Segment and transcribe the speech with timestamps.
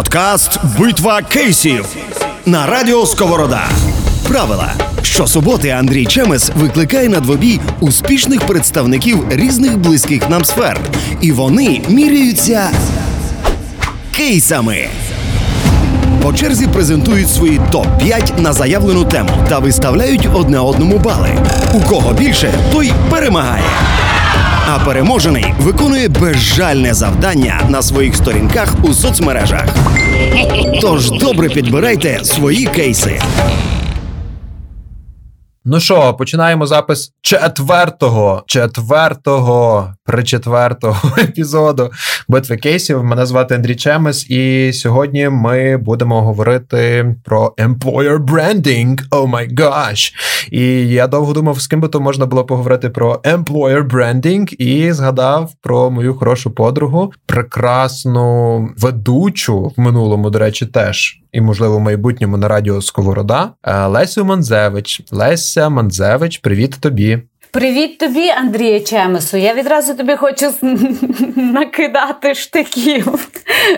[0.00, 1.86] Подкаст Битва кейсів
[2.46, 3.68] на радіо Сковорода.
[4.28, 10.80] Правила щосуботи Андрій Чемес викликає на двобій успішних представників різних близьких нам сфер,
[11.20, 12.70] і вони міряються
[14.12, 14.88] кейсами.
[16.22, 21.38] По черзі презентують свої топ-5 на заявлену тему та виставляють одне одному бали.
[21.74, 23.64] У кого більше, той перемагає.
[24.72, 29.66] А переможений виконує безжальне завдання на своїх сторінках у соцмережах.
[30.80, 33.20] Тож добре підбирайте свої кейси.
[35.64, 41.90] Ну що, починаємо запис четвертого, четвертого, причетвертого епізоду
[42.28, 43.04] битви кейсів.
[43.04, 49.00] Мене звати Андрій Чемес, і сьогодні ми будемо говорити про employer branding.
[49.10, 50.14] Oh my gosh!
[50.50, 54.92] І я довго думав, з ким би то можна було поговорити про employer branding, і
[54.92, 61.20] згадав про мою хорошу подругу, прекрасну ведучу в минулому, до речі, теж.
[61.32, 65.02] І, можливо, в майбутньому на радіо Сковорода е, Лесю Мандзевич.
[65.10, 67.22] Леся Мандзевич, привіт тобі.
[67.52, 69.36] Привіт тобі, Андрію Чемесу.
[69.36, 70.52] Я відразу тобі хочу
[71.36, 73.28] накидати штиків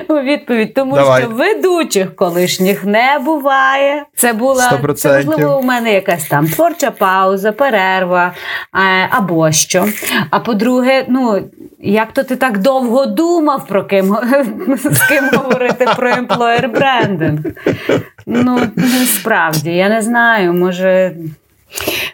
[0.08, 1.22] у відповідь, тому Давай.
[1.22, 4.04] що ведучих колишніх не буває.
[4.16, 4.94] Це була 100%.
[4.94, 8.32] це можливо у мене якась там творча пауза, перерва
[8.74, 9.88] е, або що.
[10.30, 11.42] А по-друге, ну.
[11.84, 14.06] Як то ти так довго думав про ким
[14.84, 17.40] з ким говорити про employer брендинг?
[18.26, 18.60] Ну
[19.06, 21.12] справді, я не знаю, може.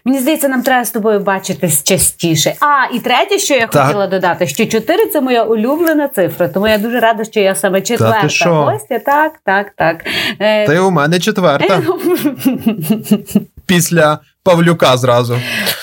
[0.04, 2.54] Мені здається, нам треба з тобою бачитись частіше.
[2.60, 3.86] А, і третє, що я Так.
[3.86, 7.80] хотіла додати, що 4– це моя улюблена цифра, тому я дуже рада, що я саме
[7.82, 8.54] четверта що?
[8.54, 8.98] гостя.
[8.98, 10.04] Так, так, так.
[10.40, 11.82] Е, Ти у мене четверта.
[13.66, 15.34] Після Павлюка зразу.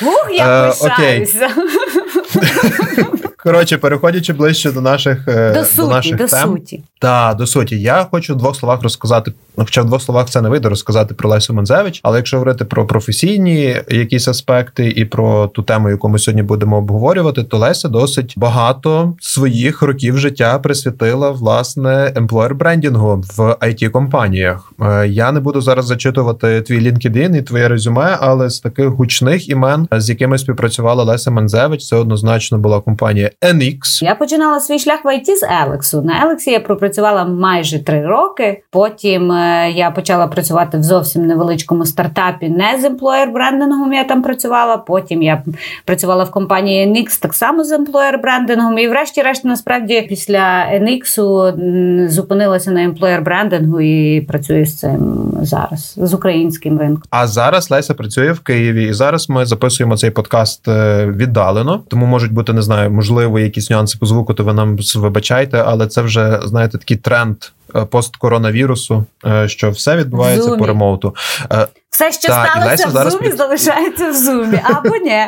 [0.02, 0.86] Ух, я пишаюся.
[0.96, 1.28] окей.
[3.44, 6.50] Коротше, переходячи ближче до наших, е, До до суті, наших до тем.
[6.50, 6.84] суті.
[7.00, 9.34] Так, до суті, я хочу в двох словах розказати.
[9.58, 12.66] Ну, хоча в двох словах це не вийде розказати про Лесю Манзевич, але якщо говорити
[12.66, 17.88] про професійні якісь аспекти і про ту тему, яку ми сьогодні будемо обговорювати, то Леся
[17.88, 24.72] досить багато своїх років життя присвятила власне employer branding у в IT компаніях.
[24.82, 29.50] Е, Я не буду зараз зачитувати твій LinkedIn і твоє резюме, але з таких гучних
[29.50, 34.04] імен, з якими співпрацювала Леся Мандзевич, це однозначно була компанія NX.
[34.04, 36.02] Я починала свій шлях в ІТ з ELEKS у.
[36.02, 38.64] На ELEKS і я пропрацювала майже три роки.
[38.72, 43.94] Потім е, я почала працювати в зовсім невеличкому стартапі, не з employer branding ом.
[43.94, 44.78] Я там працювала.
[44.78, 45.44] Потім я
[45.86, 48.78] працювала в компанії NX так само з employer branding ом.
[48.78, 55.96] І врешті-решт, насправді, після NX зупинилася на employer branding у і працюю з цим зараз
[55.98, 57.04] з українським ринком.
[57.10, 61.84] А зараз Леся працює в Києві, і зараз ми записуємо цей подкаст е, віддалено.
[61.88, 65.88] Тому можуть бути не знаю, можливо, якісь нюанси по звуку, то ви нам вибачайте, але
[65.88, 67.36] це вже знаєте такий тренд
[67.76, 71.16] е, посткоронавірусу, е, що все відбувається по ремоуту.
[71.52, 75.22] Е, Все, що Так, сталося Леся в зараз зумі, залишається в зумі, або ні.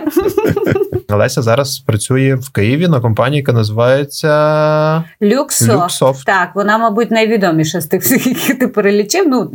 [1.10, 5.84] Леся зараз працює в Києві на компанії, яка називається Люксофт.
[5.84, 6.26] Люксофт.
[6.26, 9.28] Так, вона, мабуть, найвідоміша з тих, яких ти перелічив.
[9.28, 9.52] Ну,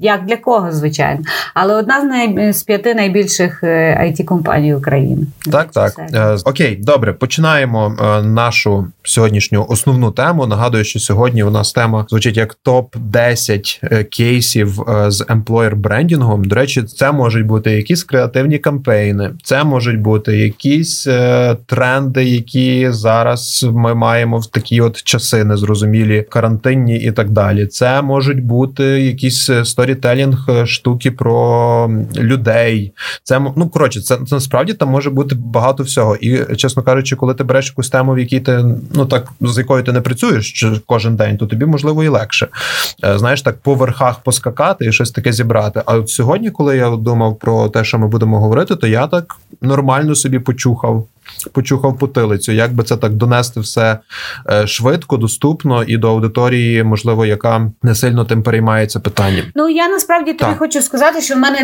[0.00, 1.20] як для кого, звичайно.
[1.54, 2.52] Але одна з, най...
[2.52, 5.26] з п'яти найбільших it компаній України.
[5.52, 5.98] Так, так.
[6.14, 10.46] Е, Окей, добре, починаємо е, нашу сьогоднішню основну тему.
[10.46, 15.76] Нагадую, що сьогодні у нас тема звучить як топ 10 е, кейсів е, з емплоєр
[15.76, 16.44] брендінгом.
[16.44, 22.90] До речі, це можуть бути якісь креативні кампейни, це можуть бути якісь е, тренди, які
[22.90, 27.66] зараз ми маємо в такі от часи незрозумілі, карантинні і так далі.
[27.66, 32.92] Це можуть бути якісь е, сторітелінг е, штуки про людей.
[33.22, 36.16] Це ну коротше, це, це насправді там може бути багато всього.
[36.16, 38.64] І чесно кажучи, коли ти береш якусь тему, в якій ти
[38.94, 42.48] ну так з якою ти не працюєш кожен день, то тобі можливо і легше.
[43.04, 45.82] Е, Знаєш, так по верхах поскакати і щось таке зібрати.
[45.86, 49.36] А от сьогодні, коли я думав про те, що ми будемо говорити, то я так
[49.62, 51.06] нормально собі почухав.
[51.52, 53.98] Почухав потилицю, як би це так донести все
[54.50, 59.44] е, швидко, доступно і до аудиторії, можливо, яка не сильно тим переймається питанням.
[59.54, 60.58] Ну я насправді тобі Так.
[60.58, 61.58] хочу сказати, що в мене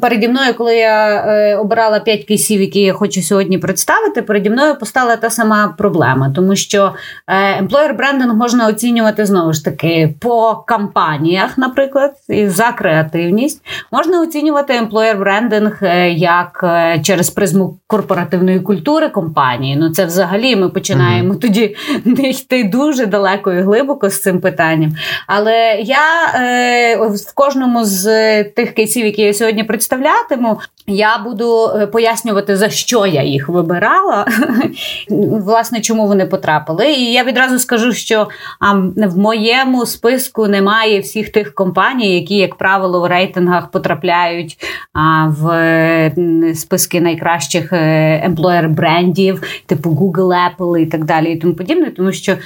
[0.00, 4.74] переді мною, коли я е, обирала п'ять кейсів, які я хочу сьогодні представити, переді мною
[4.78, 6.94] постала та сама проблема, тому що
[7.26, 13.62] е, employer брендинг можна оцінювати знову ж таки по кампаніях, наприклад, і за креативність.
[13.92, 19.76] Можна оцінювати employer брендинг е, як е, через призму корпоративної культури компанії.
[19.76, 21.38] Ну це взагалі ми починаємо mm-hmm.
[21.38, 24.92] тоді не йти дуже далеко і глибоко з цим питанням.
[25.26, 28.04] Але я е, в кожному з
[28.44, 34.26] тих кейсів, які я сьогодні представлятиму, я буду е, пояснювати, за що я їх вибирала,
[35.44, 36.92] власне, чому вони потрапили.
[36.92, 38.28] І я відразу скажу, що
[38.60, 44.56] а, в моєму списку немає всіх тих компаній, які, як правило, в рейтингах потрапляють
[44.92, 51.90] а, в списки найкращих емплоєр брендів, типу Google, Apple і так далі, і тому подібне.
[51.90, 52.38] Тому що е,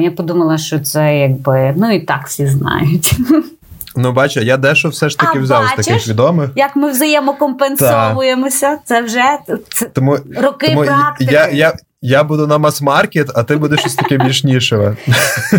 [0.00, 3.14] я подумала, що це якби ну і так всі знають.
[3.96, 6.50] Ну, бачу, я дещо все ж таки а взяв бачиш, з таких відомих.
[6.56, 9.38] Як ми взаємокомпенсовуємося, це вже
[9.68, 11.34] це тому, роки тому практики.
[11.34, 14.96] Я, я, я буду на мас-маркет, а ти будеш щось таке більш нішеве.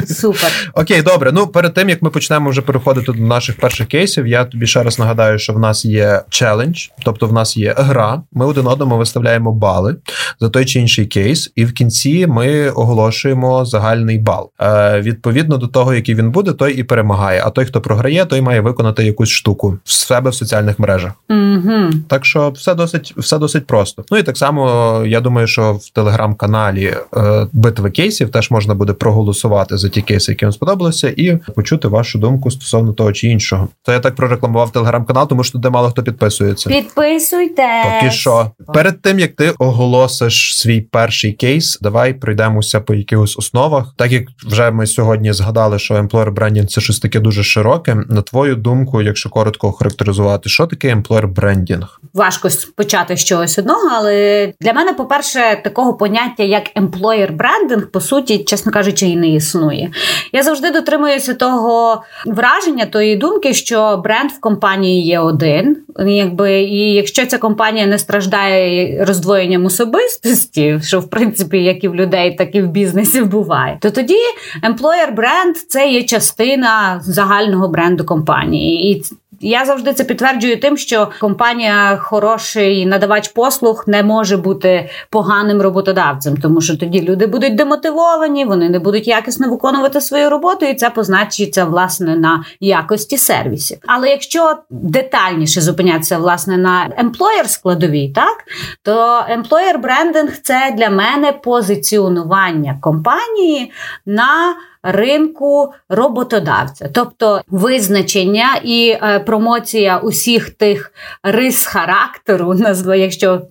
[0.08, 0.72] Супер.
[0.74, 1.32] Окей, добре.
[1.32, 4.84] Ну перед тим як ми почнемо вже переходити до наших перших кейсів, я тобі ще
[4.84, 8.22] раз нагадаю, що в нас є челендж, тобто в нас є гра.
[8.32, 9.96] Ми один одному виставляємо бали
[10.40, 14.52] за той чи інший кейс, і в кінці ми оголошуємо загальний бал.
[14.62, 17.42] Е, Відповідно до того, який він буде, той і перемагає.
[17.46, 21.12] А той, хто програє, той має виконати якусь штуку в себе в соціальних мережах.
[21.30, 21.92] Угу.
[22.10, 24.04] Так що все досить, все досить просто.
[24.12, 28.76] Ну і так само я думаю, що в телеграм телеграм-каналі е, битви кейсів теж можна
[28.76, 33.28] буде проголосувати за ті кейси, які вам сподобалися, і почути вашу думку стосовно того чи
[33.28, 33.68] іншого.
[33.84, 36.70] То я так прорекламував телеграм-канал, тому що туди мало хто підписується.
[36.70, 37.68] Підписуйте.
[37.84, 43.94] Поки що перед тим як ти оголосиш свій перший кейс, давай пройдемося по якихось основах.
[43.98, 47.96] Так як вже ми сьогодні згадали, що employer branding– це щось таке дуже широке.
[48.10, 51.84] На твою думку, якщо коротко охарактеризувати, що таке employer branding?
[52.14, 57.38] Важко почати з чогось одного, але для мене, по перше, такого поняття поняття як employer
[57.38, 59.92] branding, по суті, чесно кажучи, і не існує.
[60.34, 65.78] Я завжди дотримуюся того враження, тої думки, що бренд в компанії є один.
[66.08, 71.96] Якби, І якщо ця компанія не страждає роздвоєнням особистості, що в принципі як і в
[71.96, 74.18] людей, так і в бізнесі буває, то тоді
[74.64, 78.92] employer бренд це є частина загального бренду компанії.
[78.92, 79.04] І
[79.44, 86.38] я завжди це підтверджую тим, що компанія хороший надавач послуг не може бути поганим роботодавцем,
[86.38, 90.90] тому що тоді люди будуть демотивовані, вони не будуть якісно виконувати свою роботу, і це
[90.90, 93.78] позначиться власне на якості сервісів.
[93.88, 98.38] Але якщо детальніше зупинятися власне на employer складовій, так
[98.84, 103.72] то employer брендинг це для мене позиціонування компанії
[104.06, 110.92] на ринку роботодавця, тобто визначення і е, промоція усіх тих
[111.24, 112.56] рис характеру,
[112.96, 113.42] якщо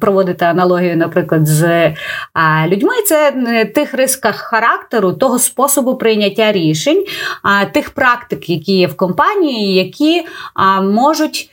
[0.00, 1.94] проводити аналогію, наприклад, з е,
[2.66, 3.32] людьми, це
[3.74, 7.04] тих рисках характеру, того способу прийняття рішень,
[7.72, 10.22] тих практик, які є в компанії, які
[10.82, 11.50] можуть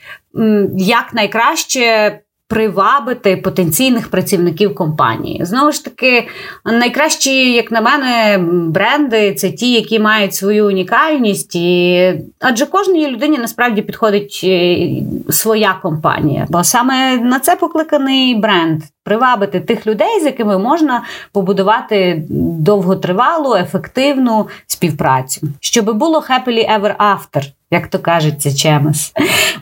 [0.76, 2.18] якнайкраще
[2.50, 5.44] привабити потенційних працівників компанії.
[5.44, 6.28] Знову ж таки,
[6.64, 8.38] найкращі, як на мене,
[8.68, 14.88] бренди це ті, які мають свою унікальність, і адже кожній людині насправді підходить е,
[15.28, 18.82] своя компанія, бо саме на це покликаний бренд.
[19.04, 21.02] Привабити тих людей, з якими можна
[21.32, 22.24] побудувати
[22.58, 29.12] довготривалу, ефективну співпрацю, щоб було happily ever after як то кажеться, чимось.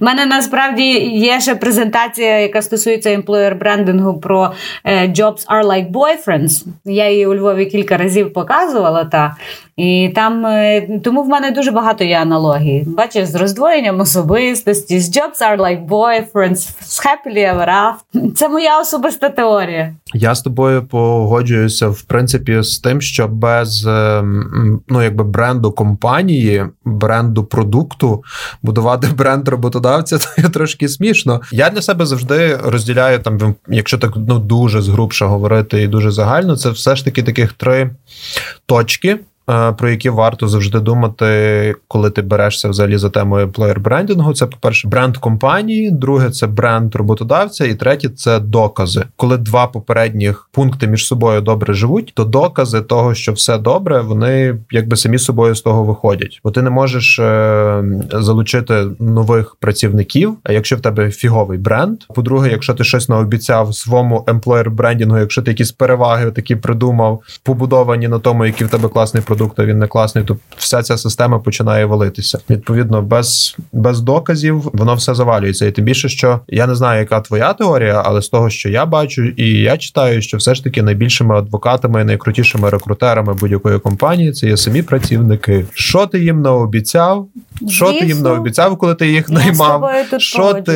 [0.00, 4.52] У мене насправді є ще презентація, яка стосується емплоєр брендингу про
[4.84, 6.64] е, Jobs are like boyfriends.
[6.84, 9.04] Я її у Львові кілька разів показувала.
[9.04, 9.36] Та.
[9.78, 12.84] І там е, тому в мене дуже багато є аналогій.
[12.86, 18.32] Бачиш, з роздвоєнням особистості, з jobs are like boyfriends, з happily ever after.
[18.32, 19.94] Це моя особиста теорія.
[20.14, 26.64] Я з тобою погоджуюся в принципі з тим, що без ем, ну якби бренду компанії,
[26.84, 28.24] бренду продукту,
[28.62, 31.40] будувати бренд роботодавця, це трошки смішно.
[31.52, 36.56] Я для себе завжди розділяю там, якщо так ну дуже згрубше говорити і дуже загально,
[36.56, 37.90] це все ж таки таких три
[38.66, 39.18] точки.
[39.50, 44.34] Е, про які варто завжди думати, коли ти берешся взагалі за темою брендингу.
[44.34, 49.04] Це, по-перше, бренд компанії, друге це бренд роботодавця, і третє це докази.
[49.16, 54.56] Коли два попередніх пункти між собою добре живуть, то докази того, що все добре, вони
[54.70, 56.40] якби самі собою з того виходять.
[56.44, 61.98] Бо ти не можеш е- залучити нових працівників, а якщо в тебе фіговий бренд.
[62.14, 68.08] По-друге, якщо ти щось наобіцяв своєму employer брендінгу, якщо ти якісь переваги такі придумав, побудовані
[68.08, 70.96] на тому, який в тебе класний продукт продукт, а він не класний, то вся ця
[70.98, 72.38] система починає валитися.
[72.50, 75.66] Відповідно, без без доказів воно все завалюється.
[75.66, 78.86] І тим більше, що я не знаю, яка твоя теорія, але з того, що я
[78.86, 84.46] бачу, і я читаю, що все ж таки найбільшими адвокатами, найкрутішими рекрутерами будь-якої компанії це
[84.46, 85.64] є самі працівники.
[85.72, 87.28] Що ти їм наобіцяв,
[87.68, 88.28] Що ти їм Звісно.
[88.28, 89.90] не обіцяв, коли ти їх наймав?
[90.18, 90.72] Що ти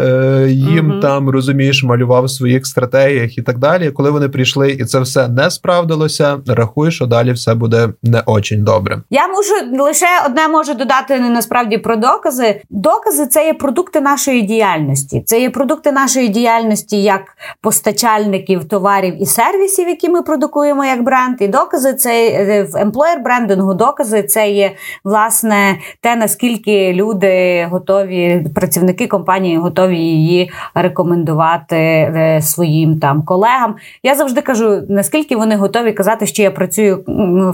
[0.00, 1.00] е, їм Мгм.
[1.00, 3.90] там розумієш, малював в своїх стратегіях і так далі.
[3.90, 8.64] Коли вони прийшли, і це все не справдилося, рахуй, що далі все буде не очень
[8.64, 9.02] добре.
[9.10, 12.60] Я можу лише одне можу додати насправді про докази.
[12.70, 15.22] Докази це є продукти нашої діяльності.
[15.26, 17.20] Це є продукти нашої діяльності як
[17.60, 21.36] постачальників товарів і сервісів, які ми продукуємо як бренд.
[21.40, 23.74] І докази це е, в емплоєр брендингу.
[23.74, 24.72] Докази це є
[25.04, 33.76] власне те, наскільки люди готові, працівники компанії готові її рекомендувати е, своїм там колегам.
[34.02, 37.04] Я завжди кажу, наскільки вони готові казати, що я працюю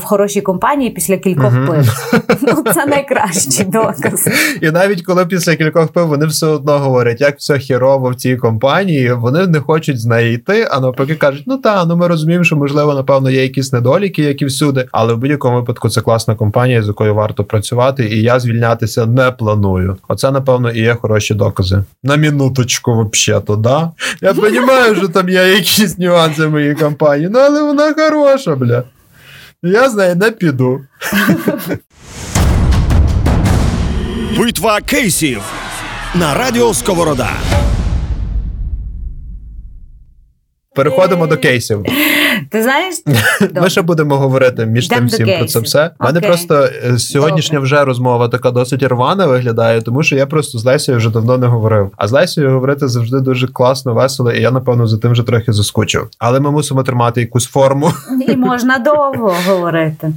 [0.00, 2.12] в хорошій компанії після кількох пив.
[2.42, 4.28] Ну, це найкращий доказ.
[4.60, 8.36] І навіть коли після кількох пив вони все одно говорять, як все хірово в цій
[8.36, 12.44] компанії, вони не хочуть з неї йти, а навпаки кажуть: ну та ну ми розуміємо,
[12.44, 16.34] що можливо, напевно, є якісь недоліки, як і всюди, але в будь-якому випадку це класна
[16.34, 19.96] компанія, з якою варто працювати, і я звільнятися не планую.
[20.08, 21.84] Оце, напевно, і є хороші докази.
[22.02, 23.90] На минуточку, взагалі-то, да?
[24.20, 28.82] Я розумію, що там є якісь нюанси в моїй компанії, ну але вона хороша, бля.
[29.66, 30.80] Я знаю, не піду.
[34.38, 35.42] Битва кейсів
[36.14, 37.30] на радіо Сковорода.
[40.76, 41.84] Переходимо до кейсів.
[42.50, 42.94] Ти знаєш?
[43.62, 45.90] Ми ще будемо говорити між тим всім про це все.
[46.00, 50.58] У мене просто е, сьогоднішня вже розмова така досить рвана виглядає, тому що я просто
[50.58, 51.90] з Лесією вже давно не говорив.
[51.96, 55.52] А з Лесією говорити завжди дуже класно, весело, і я напевно за тим вже трохи
[55.52, 56.08] заскучив.
[56.18, 57.92] Але ми мусимо тримати якусь форму.
[58.28, 60.12] І можна довго говорити.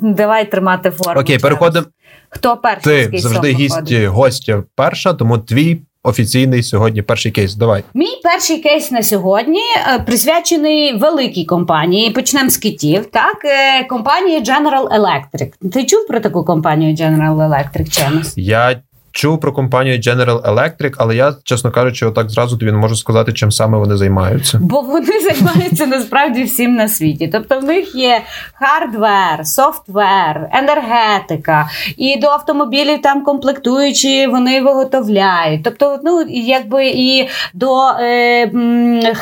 [0.00, 1.20] Давай тримати форму.
[1.20, 1.86] Окей, переходимо.
[2.28, 3.08] Хто перший?
[3.08, 7.54] Ти завжди гість гостя перша, тому твій офіційний сьогодні перший кейс.
[7.54, 7.84] Давай.
[7.94, 12.10] Мій перший кейс на сьогодні е, присвячений великій компанії.
[12.10, 13.06] Почнемо з китів.
[13.06, 13.44] Так,
[13.88, 15.70] компанія компанії General Electric.
[15.72, 18.34] Ти чув про таку компанію General Electric Чемес?
[18.36, 18.80] Я
[19.12, 23.32] чув про компанію General Electric, але я, чесно кажучи, отак зразу тобі не можу сказати,
[23.32, 24.58] чим саме вони займаються.
[24.62, 27.28] Бо вони займаються насправді всім на світі.
[27.28, 28.22] Тобто в них є
[28.54, 35.62] hardware, software, енергетика, і до автомобілів там комплектуючі вони виготовляють.
[35.64, 38.46] Тобто, ну якби і до е,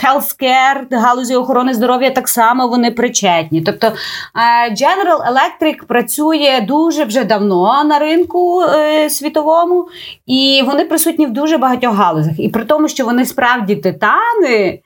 [0.04, 3.61] healthcare, галузі охорони здоров'я так само вони причетні.
[3.61, 3.92] Тобто е,
[4.70, 9.79] General Electric працює дуже вже давно на ринку е, світовому,
[10.26, 12.38] і вони присутні в дуже багатьох галузях.
[12.38, 14.80] І при тому, що вони справді титани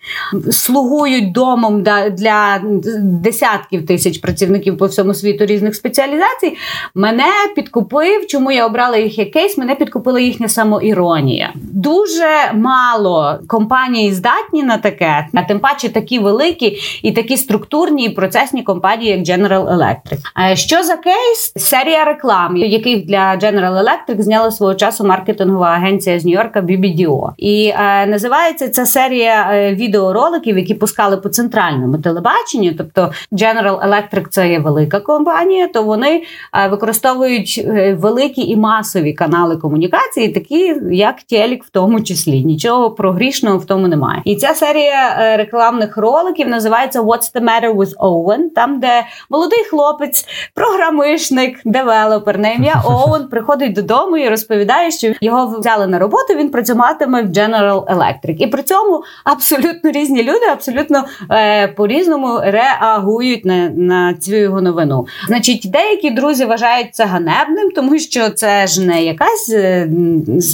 [0.51, 1.83] слугують домом
[2.13, 2.61] для
[3.03, 6.57] десятків тисяч працівників по всьому світу різних спеціалізацій.
[6.95, 7.25] Мене
[7.57, 11.53] підкупив, чому я обрала їх як кейс, мене підкупила їхня самоіронія.
[11.57, 18.09] Дуже мало компаній здатні на таке, а тим паче такі великі і такі структурні і
[18.09, 20.19] процесні компанії, як General Electric.
[20.51, 21.53] Е, Що за кейс?
[21.57, 27.31] Серія реклам, яких для General Electric зняла свого часу маркетингова агенція з Нью-Йорка BBDO.
[27.39, 32.73] І е, називається ця серія е, відеороликів, які пускали по центральному телебаченню.
[32.79, 36.23] Тобто General Electric це є велика компанія, то вони
[36.55, 42.45] е, використовують е, великі і масові канали комунікації, такі як Телік, в тому числі.
[42.45, 44.23] Нічого прогрішного в тому немає.
[44.25, 48.41] І ця серія рекламних роликів називається What's the matter with Owen?
[48.55, 55.59] Там, де молодий хлопець, програмишник, девелопер на ім'я Оуен приходить додому і розповідає, що його
[55.59, 56.35] взяли на роботу.
[56.37, 58.37] Він працюватиме в General Electric.
[58.39, 65.07] І при цьому абсолютно різні люди, абсолютно е, по-різному реагують на, на цю його новину.
[65.27, 69.89] Значить, деякі друзі вважають це ганебним, тому що це ж не якась е,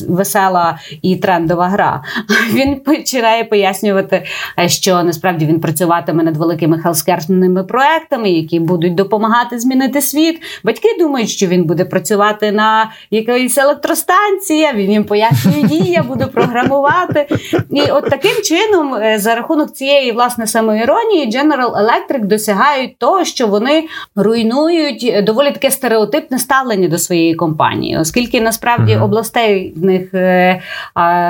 [0.08, 2.02] весела і трендова гра.
[2.52, 4.24] Він починає пояснювати,
[4.58, 10.42] е, що насправді він працюватиме над великими хелскерними проектами, які будуть допомагати змінити світ.
[10.64, 14.09] Батьки думають, що він буде працювати на якоїсь електростанції.
[14.14, 17.26] А Він їм пояснює, ні, я буду програмувати.
[17.70, 23.46] І от таким чином, е, за рахунок цієї власне самоіронії, General Electric досягають того, що
[23.46, 23.84] вони
[24.16, 29.02] руйнують е, доволі таке стереотипне ставлення до своєї компанії, оскільки насправді Мгм.
[29.02, 30.60] областей в них е,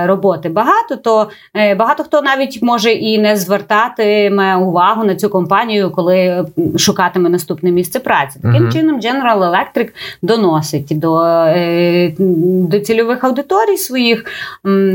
[0.07, 1.29] роботи багато, то
[1.79, 6.45] багато хто навіть може і не звертатиме увагу на цю компанію, коли
[6.77, 8.41] шукатиме наступне місце праці.
[8.43, 8.73] Таким Мгм.
[8.73, 9.89] чином, General Electric
[10.23, 11.21] доносить до,
[12.71, 14.25] до цільових аудиторій своїх,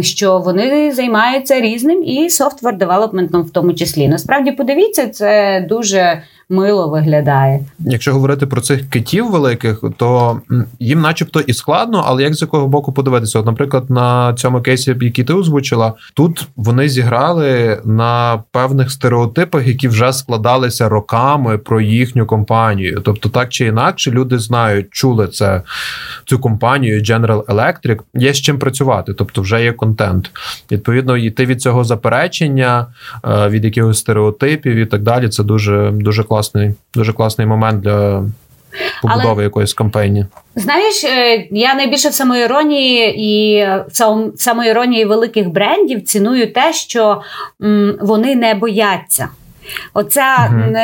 [0.01, 4.07] що вони займаються різним і софтвер девелопментом в тому числі.
[4.07, 7.59] Насправді, подивіться, це дуже мило виглядає.
[7.79, 10.39] Якщо говорити про цих китів великих, то
[10.79, 13.39] їм, начебто, і складно, але як з якого боку подивитися?
[13.39, 19.87] От, наприклад, на цьому кейсі, який ти озвучила, тут вони зіграли на певних стереотипах, які
[19.87, 23.01] вже складалися роками про їхню компанію.
[23.05, 25.61] Тобто, так чи інакше, люди знають, чули це
[26.25, 30.31] цю компанію General Electric, Є з чим працювати, тобто вже є контент.
[30.71, 32.87] Відповідно, йти від цього заперечення,
[33.25, 35.29] е, від якихось стереотипів і так далі.
[35.29, 38.23] Це дуже дуже класний, дуже класний момент для
[39.01, 39.43] побудови Але...
[39.43, 40.25] якоїсь кампанії.
[40.55, 47.21] Знаєш, е, я найбільше в самоіронії і в самоіронії великих брендів ціную те, що
[48.01, 49.29] вони не бояться.
[49.93, 50.75] Оця угу.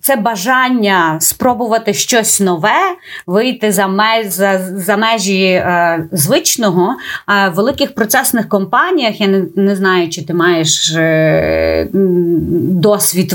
[0.00, 6.94] це бажання спробувати щось нове, вийти за меж, за, за межі е, звичного
[7.28, 9.20] е, в великих процесних компаніях.
[9.20, 13.34] Я не, не знаю, чи ти маєш е, досвід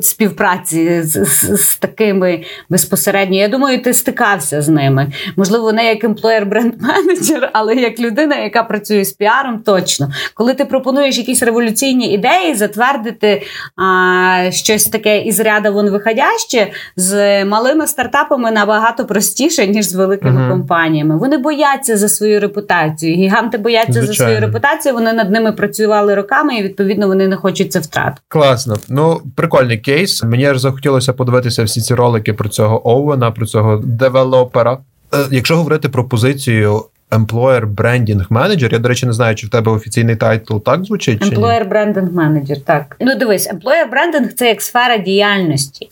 [0.00, 3.36] співпраці з, з, з такими безпосередньо.
[3.36, 5.12] Я думаю, ти стикався з ними.
[5.36, 10.12] Можливо, не як емплоєр бренд менеджер, але як людина, яка працює з піаром, точно.
[10.34, 13.42] Коли ти пропонуєш якісь революційні ідеї, затвердити
[13.76, 20.40] а, щось таке із ряда вон виходяще з малими стартапами набагато простіше, ніж з великими
[20.40, 21.18] uh компаніями.
[21.18, 23.16] Вони бояться за свою репутацію.
[23.16, 24.14] Гіганти бояться Звичайно.
[24.14, 24.94] за свою репутацію.
[24.94, 28.12] Вони над ними працювали роками, і відповідно вони не хочуть це втрат.
[28.28, 28.76] Класно.
[28.88, 30.22] Ну прикольний кейс.
[30.22, 34.78] Мені аж захотілося подивитися всі ці ролики про цього Оуена, про цього девелопера.
[35.14, 38.72] Е, якщо говорити про позицію Employer Branding Manager.
[38.72, 41.22] Я, до речі, не знаю, чи в тебе офіційний title так звучить.
[41.22, 42.96] Employer Branding Manager, так.
[43.00, 45.88] Ну, дивись, Employer Branding– це як сфера діяльності,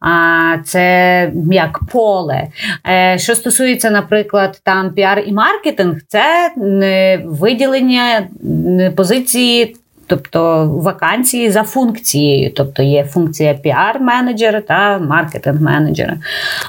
[0.00, 2.48] а це як поле.
[2.88, 6.52] Е, що стосується, наприклад, там піар і маркетинг, це
[7.24, 8.28] виділення
[8.96, 9.76] позиції
[10.10, 16.16] тобто вакансії за функцією, тобто є функція піар-менеджера та маркетинг-менеджера.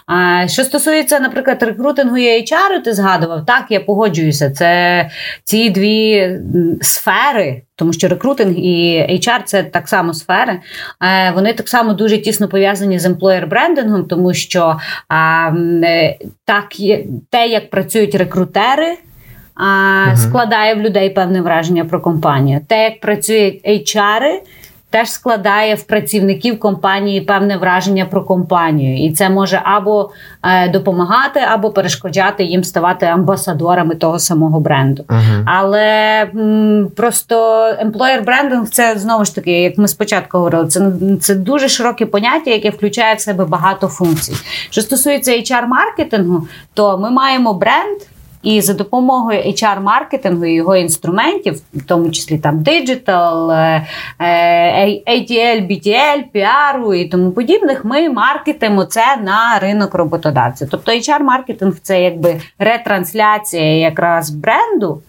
[0.05, 5.09] А Що стосується, наприклад, рекрутингу і HR, ти згадував, так, я погоджуюся, це
[5.43, 6.31] ці дві
[6.81, 7.61] сфери.
[7.75, 10.59] Тому що рекрутинг і HR– це так само сфери.
[11.33, 14.77] Вони так само дуже тісно пов'язані з емплоєр брендингом, тому що
[15.11, 16.65] е, так
[17.29, 18.97] те, як працюють рекрутери
[19.61, 22.59] а, складає в людей певне враження про компанію.
[22.67, 24.41] Те, як працюють HR,
[24.91, 30.11] теж складає в працівників компанії певне враження про компанію, і це може або
[30.43, 35.03] е, допомагати, або перешкоджати їм ставати амбасадорами того самого бренду.
[35.03, 35.43] Uh-huh.
[35.45, 35.87] Але
[36.35, 37.35] м, просто
[37.85, 40.91] employer branding це знову ж таки, як ми спочатку говорили, це
[41.21, 44.33] це дуже широке поняття, яке включає в себе багато функцій.
[44.69, 46.41] Що стосується HR-маркетингу,
[46.73, 48.01] то ми маємо бренд.
[48.43, 53.85] І за допомогою HR-маркетингу і його інструментів, в тому числі там е,
[55.07, 60.67] ATL, BTL, піару і тому подібних, ми маркетимо це на ринок роботодавця.
[60.71, 65.01] Тобто HR-маркетинг це якби ретрансляція якраз бренду.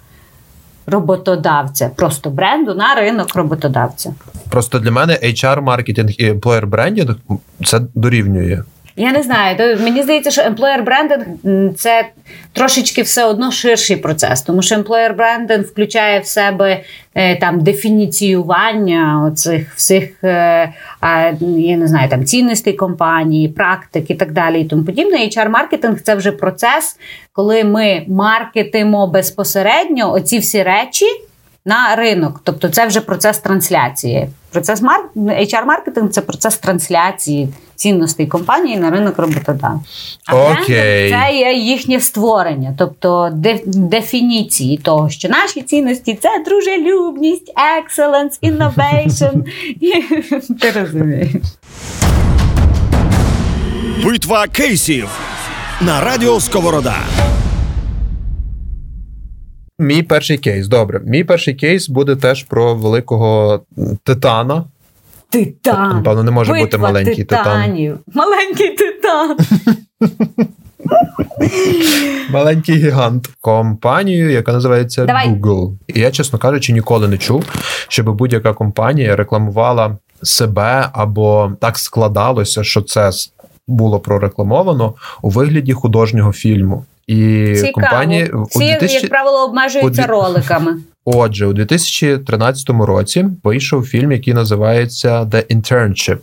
[0.86, 4.14] Роботодавця, просто бренду на ринок роботодавця.
[4.50, 7.16] Просто для мене HR-маркетинг і employer брендінг
[7.64, 8.62] це дорівнює.
[8.96, 12.08] Я не знаю, то мені здається, що employer branding– це
[12.52, 16.80] трошечки все одно ширший процес, тому що employer branding включає в себе
[17.14, 20.72] е, там дефініціювання оцих всіх е,
[21.40, 24.60] я не знаю, там цінностей компанії, практик і так далі.
[24.60, 25.18] І тому подібне.
[25.18, 26.96] HR-маркетинг– це вже процес,
[27.32, 31.06] коли ми маркетимо безпосередньо оці всі речі
[31.64, 32.40] на ринок.
[32.44, 34.28] Тобто це вже процес трансляції.
[34.50, 35.16] Процес марк...
[35.16, 39.80] HR-маркетинг це процес трансляції цінностей компанії на ринок роботодавця.
[40.26, 41.10] А okay.
[41.10, 43.30] це є їхнє створення, тобто
[43.64, 49.44] дефініції того, що наші цінності це дружелюбність, excellence, innovation.
[50.60, 51.30] Ти розумієш.
[54.04, 55.08] Битва кейсів
[55.80, 56.96] на радіо Сковорода.
[59.78, 60.68] Мій перший кейс.
[60.68, 61.00] Добре.
[61.04, 63.60] Мій перший кейс буде теж про великого
[64.04, 64.64] титана.
[65.30, 65.96] Титан.
[65.96, 67.98] Напевно, не може Битва бути маленький титанів.
[68.06, 68.14] титан.
[68.14, 69.36] Маленький титан.
[72.30, 73.28] Маленький гігант.
[73.40, 75.28] Компанію, яка називається Давай.
[75.28, 75.72] Google.
[75.86, 77.44] І я, чесно кажучи, ніколи не чув,
[77.88, 83.10] щоб будь-яка компанія рекламувала себе або так складалося, що це
[83.68, 86.84] було прорекламовано у вигляді художнього фільму.
[87.06, 87.72] І Цікаво.
[87.72, 89.00] компанії Ці, 2000...
[89.00, 90.06] як правило, обмежуються у...
[90.06, 90.76] роликами.
[91.04, 96.18] Отже, у 2013 році вийшов фільм, який називається The Internship,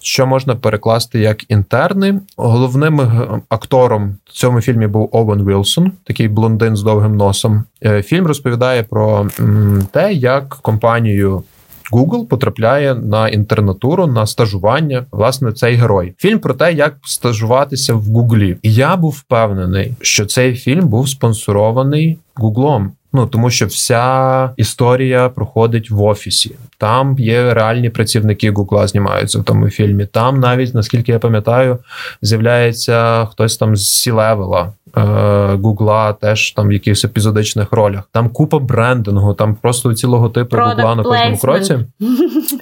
[0.00, 2.20] що можна перекласти як інтерни.
[2.36, 3.00] Головним
[3.48, 7.64] актором в цьому фільмі був Овен Вілсон, такий блондин з довгим носом.
[7.84, 9.26] Е, фільм розповідає про
[9.92, 11.42] те, як компанію
[11.92, 15.06] Google потрапляє на інтернатуру на стажування.
[15.12, 16.14] Власне, цей герой.
[16.18, 18.56] Фільм про те, як стажуватися в Гуглі.
[18.62, 22.92] І я був впевнений, що цей фільм був спонсорований Гуглом.
[23.12, 26.56] Ну тому що вся історія проходить в офісі.
[26.78, 30.06] Там є реальні працівники Гугла, знімаються в тому фільмі.
[30.06, 31.78] Там навіть наскільки я пам'ятаю,
[32.22, 34.72] з'являється хтось там з C-level а
[35.62, 38.02] Гугла, теж там в якихось епізодичних ролях.
[38.12, 41.78] Там купа брендингу, там просто ці логотипи Гугла на кожному кроці.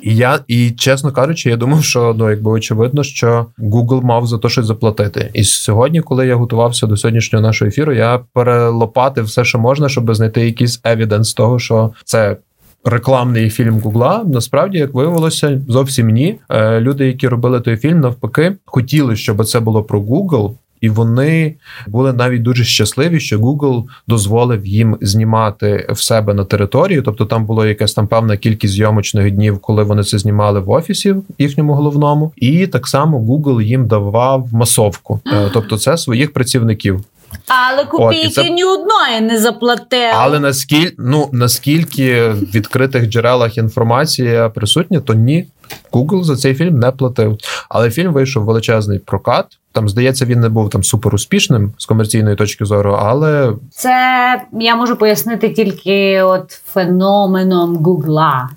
[0.03, 4.39] І я і чесно кажучи, я думав, що ну якби очевидно, що Google мав за
[4.39, 5.31] то щось заплатити.
[5.35, 10.15] І сьогодні, коли я готувався до сьогоднішнього нашого ефіру, я перелопатив все, що можна, щоб
[10.15, 12.37] знайти якийсь evidence того, що це.
[12.85, 16.37] Рекламний фільм Гугла насправді, як виявилося, зовсім ні.
[16.49, 21.55] Е, люди, які робили той фільм, навпаки, хотіли, щоб це було про Google, і вони
[21.87, 27.03] були навіть дуже щасливі, що Google дозволив їм знімати в себе на території.
[27.03, 31.15] Тобто там було якась там певна кількість зйомочних днів, коли вони це знімали в офісі
[31.39, 37.05] їхньому головному, і так само Google їм давав масовку, е, тобто це своїх працівників.
[37.47, 38.51] Але копійки це...
[38.51, 40.13] ні одної не заплатили.
[40.15, 45.47] Але наскільки ну наскільки в відкритих джерелах інформація присутня, то ні,
[45.93, 47.39] Google за цей фільм не платив.
[47.69, 49.47] Але фільм вийшов величезний прокат.
[49.73, 54.77] Там, здається, він не був там супер успішним з комерційної точки зору, але це я
[54.77, 58.51] можу пояснити тільки от феноменом Гугла.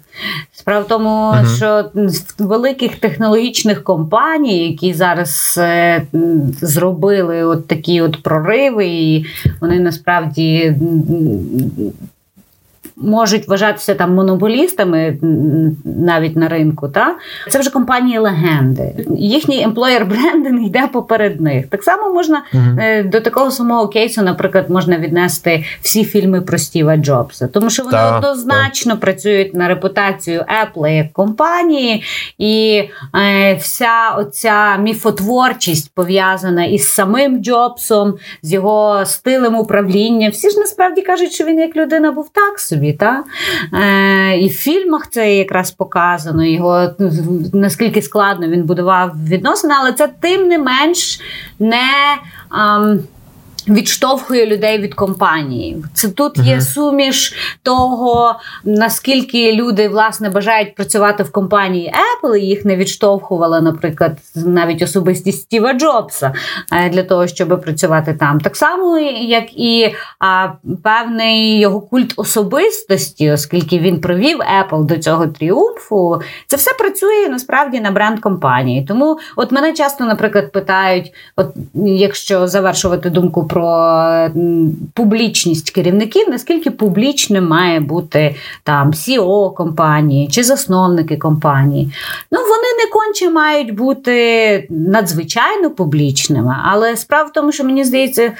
[0.53, 6.01] Справа в тому, uh що з великих технологічних компаній, які зараз е,
[6.61, 9.25] зробили от такі от прориви, і
[9.61, 10.75] вони насправді
[12.97, 15.17] можуть вважатися там монополістами
[15.85, 16.89] навіть на ринку.
[16.89, 17.15] Та
[17.49, 19.05] це вже компанії легенди.
[19.17, 21.67] Їхній емплоєр брендинг йде поперед них.
[21.67, 26.97] Так само можна uh до такого самого кейсу, наприклад, можна віднести всі фільми про Стіва
[26.97, 28.97] Джобса, тому що вони та, однозначно та.
[28.99, 32.03] працюють на репутацію Apple як компанії,
[32.37, 32.83] і
[33.15, 40.29] е, вся оця міфотворчість пов'язана із самим Джобсом, з його стилем управління.
[40.29, 42.80] Всі ж насправді кажуть, що він як людина був так собі.
[42.93, 43.23] Та?
[43.73, 46.89] Е, І в фільмах це якраз показано, його
[47.53, 51.21] наскільки складно він будував відносини, але це тим не менш
[51.59, 51.83] не.
[52.49, 52.99] Ам,
[53.67, 55.83] Відштовхує людей від компанії.
[55.93, 56.47] Це тут uh-huh.
[56.47, 61.93] є суміш того, наскільки люди власне бажають працювати в компанії
[62.23, 66.33] Apple, і їх не відштовхувала, наприклад, навіть особистість Стіва Джобса
[66.73, 68.39] е, для того, щоб працювати там.
[68.39, 70.47] Так само, як і а,
[70.83, 77.79] певний його культ особистості, оскільки він провів Apple до цього тріумфу, це все працює насправді
[77.81, 78.85] на бренд компанії.
[78.87, 84.29] Тому, от мене часто, наприклад, питають, от якщо завершувати думку про
[84.93, 91.93] публічність керівників, наскільки публічним має бути там CEO компанії чи засновники компанії.
[92.31, 98.33] Ну, вони не конче мають бути надзвичайно публічними, але справа в тому, що мені здається,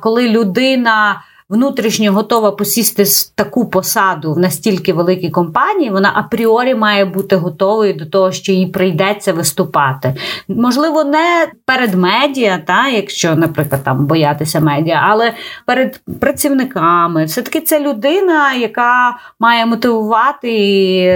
[0.00, 3.04] коли людина внутрішньо готова посісти
[3.34, 8.66] таку посаду в настільки великій компанії, вона апріорі має бути готовою до того, що їй
[8.66, 10.14] прийдеться виступати.
[10.48, 15.32] Можливо, не перед медіа, та якщо, наприклад, там боятися медіа, але
[15.66, 17.24] перед працівниками.
[17.24, 21.10] Все-таки це людина, яка має мотивувати і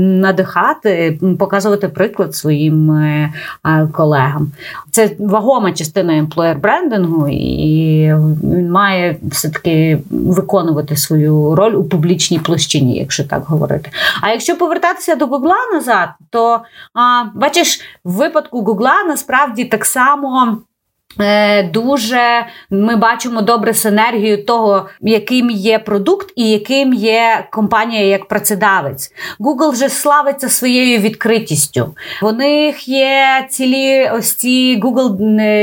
[0.00, 3.32] надихати, показувати приклад своїм е,
[3.92, 4.52] колегам.
[4.90, 12.98] Це вагома частина емплоєр брендингу, і він має все-таки виконувати свою роль у публічній площині,
[12.98, 13.90] якщо так говорити.
[14.22, 16.60] А якщо повертатися до Гугла назад, то
[16.94, 20.58] а, бачиш, в випадку Гугла насправді так само.
[21.20, 28.28] Е, дуже ми бачимо добре синергію того, яким є продукт і яким є компанія як
[28.28, 29.12] працедавець.
[29.40, 31.94] Google вже славиться своєю відкритістю.
[32.22, 35.16] У них є цілі ось ці Google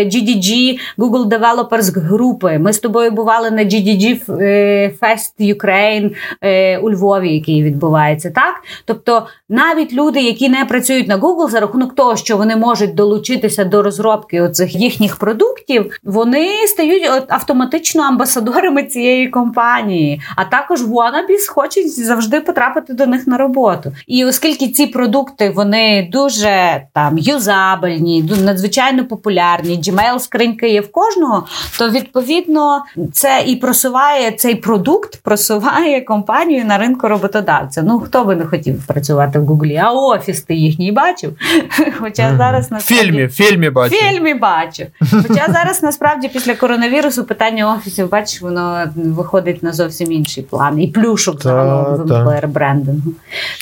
[0.05, 2.59] GDG, Google Developers групи.
[2.59, 8.31] Ми з тобою бували на GDG е, Fest Ukraine е, у Львові, який відбувається.
[8.35, 8.55] так?
[8.85, 13.63] Тобто навіть люди, які не працюють на Google, за рахунок того, що вони можуть долучитися
[13.63, 20.21] до розробки оцих їхніх продуктів продуктів, вони стають автоматично амбасадорами цієї компанії.
[20.35, 23.91] А також Wannabes хочуть завжди потрапити до них на роботу.
[24.07, 31.47] І оскільки ці продукти вони дуже там юзабельні, надзвичайно популярні, Gmail скринька є в кожного,
[31.77, 37.83] то відповідно це і просуває цей продукт, просуває компанію на ринку роботодавця.
[37.83, 41.33] Ну хто би не хотів працювати в Гуглі, а офіс ти їхній бачив.
[41.99, 43.95] Хоча зараз на фільмі, фільмі бачу.
[43.95, 44.83] Фільмі бачу.
[45.33, 50.81] Хоча зараз насправді після коронавірусу питання офісів, бачиш, воно виходить на зовсім інший план.
[50.81, 51.97] І плюшок загалом в.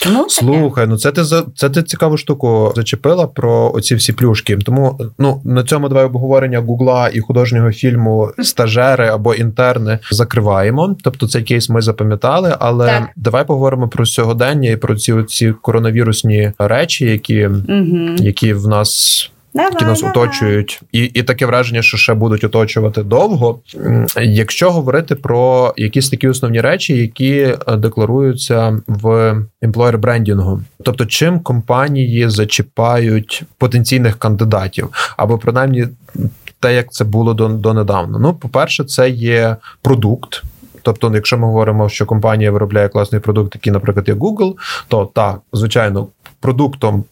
[0.04, 0.30] Тому.
[0.30, 4.58] Слухай, ну це ти за це ти цікаву штуку зачепила про оці всі плюшки.
[4.58, 10.96] Тому ну на цьому давай обговорення Гугла і художнього фільму стажери або інтерни закриваємо.
[11.04, 13.04] Тобто цей кейс ми запам'ятали, але Так.
[13.16, 18.16] давай поговоримо про сьогодення і про ці, ці коронавірусні речі, які, Угу.
[18.18, 20.12] які в нас Давай, які нас давай.
[20.12, 23.60] оточують, і, і таке враження, що ще будуть оточувати довго.
[24.22, 31.40] Якщо говорити про якісь такі основні речі, які е, декларуються в емплоєр брендінгу, тобто чим
[31.40, 35.88] компанії зачіпають потенційних кандидатів, або принаймні
[36.60, 38.20] те, як це було до, донедавна.
[38.20, 40.44] Ну, по-перше, це є продукт.
[40.82, 44.56] Тобто, якщо ми говоримо, що компанія виробляє класний продукт, який, наприклад, є Google,
[44.88, 46.08] то так, звичайно,
[46.40, 47.04] продуктом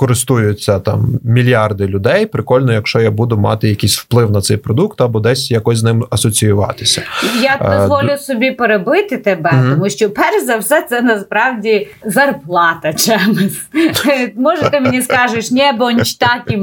[0.00, 2.26] користуються там мільярди людей.
[2.26, 6.06] Прикольно, якщо я буду мати якийсь вплив на цей продукт або десь якось з ним
[6.10, 7.02] асоціюватися.
[7.42, 9.70] Я Е, дозволю собі перебити тебе, Мгм.
[9.74, 13.60] тому що перш за все це насправді зарплата чимось.
[14.36, 16.56] Може, ти мені скажеш, не бонч такі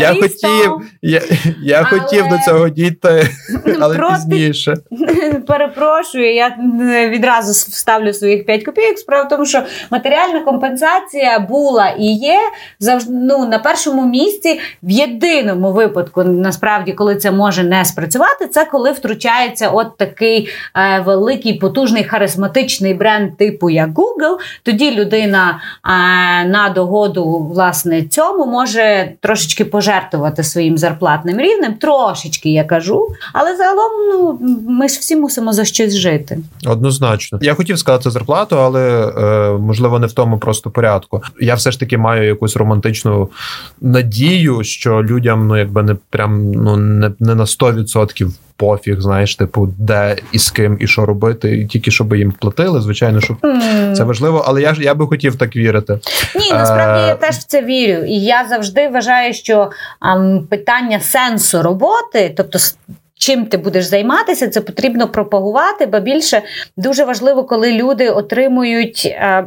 [0.00, 1.22] Я хотів, я,
[1.62, 3.28] я Але- хотів до цього дійти,
[3.80, 4.74] але Проти- пізніше.
[5.46, 8.98] Перепрошую, я е, відразу вставлю своїх 5 копійок.
[8.98, 12.38] Справа в тому, що матеріальна компенсація була і є
[12.80, 18.64] завжди ну, на першому місці в єдиному випадку, насправді, коли це може не спрацювати, це
[18.64, 24.36] коли втручається от такий е, великий, потужний, харизматичний бренд, типу як Google.
[24.62, 25.88] Тоді людина е,
[26.48, 31.74] на догоду власне цьому може трошечки пожертвувати своїм зарплатним рівнем.
[31.74, 36.38] Трошечки я кажу, але загалом ну ми ж всі мусимо за щось жити.
[36.66, 37.38] Однозначно.
[37.42, 41.22] Я хотів сказати зарплату, але е, можливо не в тому просто порядку.
[41.40, 43.28] Я все ж таки маю якусь романтичну
[43.80, 49.74] надію, що людям ну якби не прям ну не, не на 100% пофіг, знаєш, типу,
[49.78, 52.80] де і з ким і що робити, і тільки щоб їм платили.
[52.80, 53.36] Звичайно, що
[53.96, 55.98] це важливо, але я ж я би хотів так вірити.
[56.36, 58.04] Ні, насправді я Е, теж в це вірю.
[58.04, 62.58] І я завжди вважаю, що ам, питання сенсу роботи, тобто.
[63.20, 66.42] Чим ти будеш займатися, це потрібно пропагувати, бо більше
[66.76, 69.46] дуже важливо, коли люди отримують е,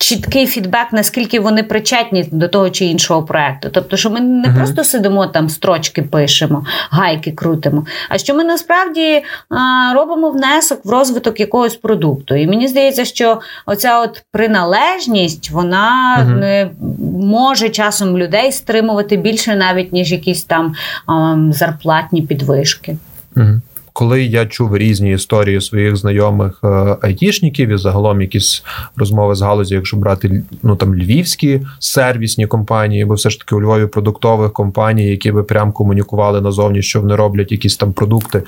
[0.00, 3.68] чіткий фідбек, наскільки вони причетні до того чи іншого проекту.
[3.72, 4.56] Тобто, що ми не Мгм.
[4.56, 9.22] просто сидимо там, строчки пишемо, гайки крутимо, а що ми насправді е,
[9.94, 12.34] робимо внесок в розвиток якогось продукту.
[12.34, 16.38] І мені здається, що оця от приналежність, вона Мгм.
[16.40, 16.70] не
[17.28, 20.74] може часом людей стримувати більше, навіть ніж якісь там
[21.08, 22.96] ем, зарплатні підвишки.
[23.34, 23.62] Мгм.
[24.00, 28.64] Коли я чув різні історії своїх знайомих е, айтішників і загалом якісь
[28.96, 33.60] розмови з галузі, якщо брати ну там львівські сервісні компанії, бо все ж таки у
[33.60, 38.42] Львові продуктових компаній, які би прям комунікували назовні, що вони роблять якісь там продукти,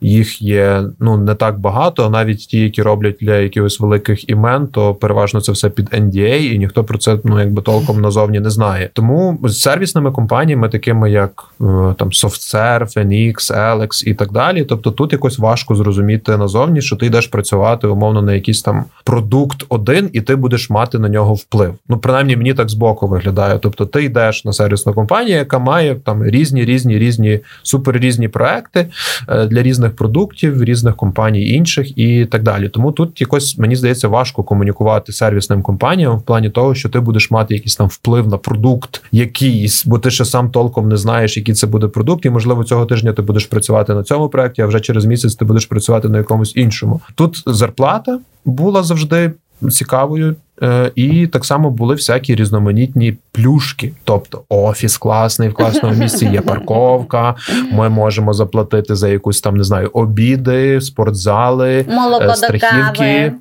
[0.00, 2.10] їх є ну не так багато.
[2.10, 6.58] Навіть ті, які роблять для якихось великих імен, то переважно це все під NDA, і
[6.58, 8.90] ніхто про це ну якби толком назовні не знає.
[8.92, 11.64] Тому з сервісними компаніями, такими як е,
[11.98, 14.64] там SoftServe, Phoenix, Alex і так далі.
[14.64, 19.64] Тобто тут якось важко зрозуміти назовні, що ти йдеш працювати умовно на якийсь там продукт
[19.68, 21.74] один, і ти будеш мати на нього вплив.
[21.88, 23.58] Ну принаймні мені так збоку виглядає.
[23.58, 28.86] Тобто, ти йдеш на сервісну компанію, яка має там різні, різні, різні супер різні проекти
[29.28, 32.68] е, для різних продуктів, різних компаній інших і так далі.
[32.68, 37.30] Тому тут якось мені здається важко комунікувати сервісним компаніям в плані того, що ти будеш
[37.30, 41.54] мати якийсь там вплив на продукт якийсь, бо ти ще сам толком не знаєш, який
[41.54, 44.80] це буде продукт, і можливо цього тижня ти будеш працювати на цьому проекті, а вже
[44.80, 47.00] через місяць ти будеш працювати на якомусь іншому.
[47.14, 49.32] Тут зарплата була завжди
[49.70, 50.36] цікавою.
[50.62, 56.40] е, І так само були всякі різноманітні плюшки, тобто офіс класний в класному місці, є
[56.40, 57.34] парковка.
[57.72, 62.92] Ми можемо заплатити за якусь там не знаю обіди, спортзали, Молоко страхівки.
[62.92, 63.32] до кави.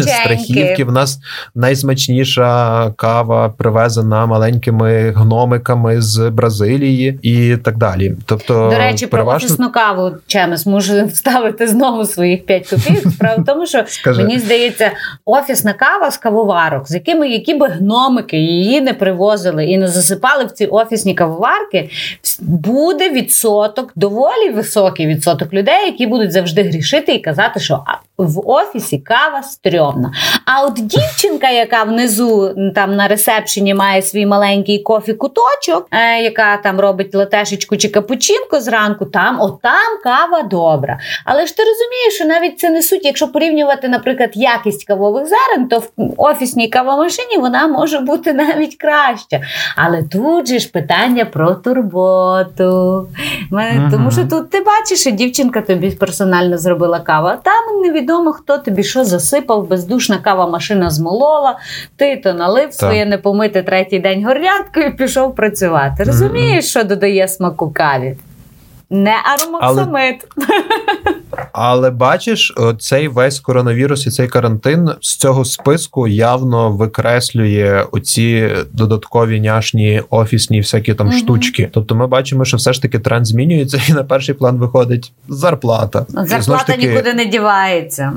[0.00, 1.18] Страхівки в нас
[1.54, 8.14] найсмачніша кава привезена маленькими гномиками з Бразилії і так далі.
[8.26, 13.12] Тобто, До речі, про офісну каву Чемес можу вставити знову своїх 5 копійок.
[13.12, 14.22] Справа в тому, що Скажи.
[14.22, 14.90] мені здається,
[15.24, 20.44] офісна кава з кавоварок, з якими які би гномики її не привозили і не засипали
[20.44, 21.90] в ці офісні кавоварки,
[22.40, 28.48] буде відсоток, доволі високий відсоток людей, які будуть завжди грішити і казати, що а в
[28.50, 30.12] офісі кава стрьомна.
[30.44, 36.80] А от дівчинка, яка внизу там на ресепшені має свій маленький кофі-куточок, е, яка там
[36.80, 40.98] робить латешечку чи капучинко зранку, там от там кава добра.
[41.24, 45.68] Але ж ти розумієш, що навіть це не суть, якщо порівнювати, наприклад, якість кавових зерен,
[45.68, 49.40] то в офісній кавомашині вона може бути навіть краща.
[49.76, 53.08] Але тут же ж питання про турботу.
[53.50, 53.90] Мене- Мгм.
[53.90, 58.58] Тому що тут ти бачиш, що дівчинка тобі персонально зробила каву, а там невідомо, хто
[58.58, 61.58] тобі що засипав, бездушна кава машина змолола,
[61.96, 66.04] ти то налив своє непомите третій день горнятку і пішов працювати.
[66.04, 68.16] Розумієш, що додає смаку каві?
[68.90, 70.26] Не аромоксамид.
[71.52, 79.40] Але бачиш, цей весь коронавірус і цей карантин з цього списку явно викреслює оці додаткові
[79.40, 81.18] няшні офісні всякі там Мгм.
[81.18, 81.70] штучки.
[81.72, 86.06] Тобто, ми бачимо, що все ж таки тренд змінюється, і на перший план виходить зарплата.
[86.14, 88.12] Ж Зарплата таки, нікуди не дівається.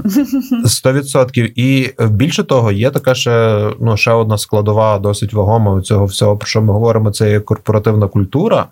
[0.66, 1.52] 100%.
[1.56, 6.38] І е, більше того, є така ще ну ще одна складова, досить вагома цього всього,
[6.38, 7.12] про що ми говоримо.
[7.12, 8.66] Це є корпоративна культура.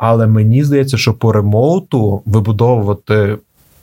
[0.00, 3.38] Але мені здається, що по ремоуту вибудовувати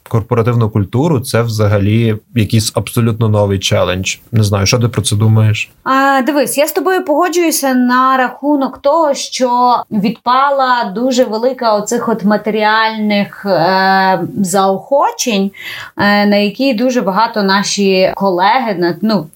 [0.07, 4.15] корпоративну культуру це взагалі якийсь абсолютно новий челендж.
[4.31, 5.69] Не знаю, що ти про це думаєш?
[5.83, 12.23] А, дивись, я з тобою погоджуюся на рахунок того, що відпала дуже велика оцих от
[12.23, 15.51] матеріальних е, заохочень,
[15.97, 19.27] е, на які дуже багато наші колеги, ну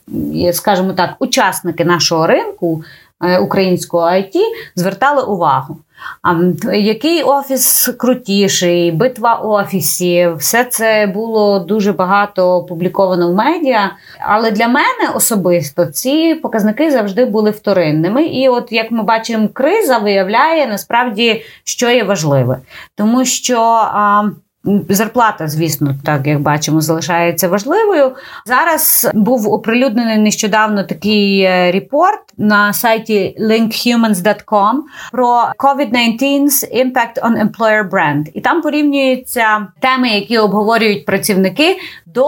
[0.53, 2.83] скажімо так, учасники нашого ринку
[3.41, 4.35] українського IT
[4.75, 5.77] звертали увагу.
[6.21, 6.35] А
[6.73, 13.91] який офіс крутіший, битва офісів, все це було дуже багато опубліковано в медіа.
[14.19, 18.23] Але для мене особисто ці показники завжди були вторинними.
[18.23, 22.59] І от як ми бачимо, криза виявляє насправді, що є важливе,
[22.95, 23.61] тому що.
[23.93, 24.23] А,
[24.89, 28.15] Зарплата, звісно, так як бачимо, залишається важливою.
[28.45, 34.75] Зараз був оприлюднений нещодавно такий е, репорт на сайті linkhumans.com
[35.11, 38.23] про COVID-19's impact on employer brand.
[38.33, 42.25] І там порівнюються теми, які обговорюють працівники до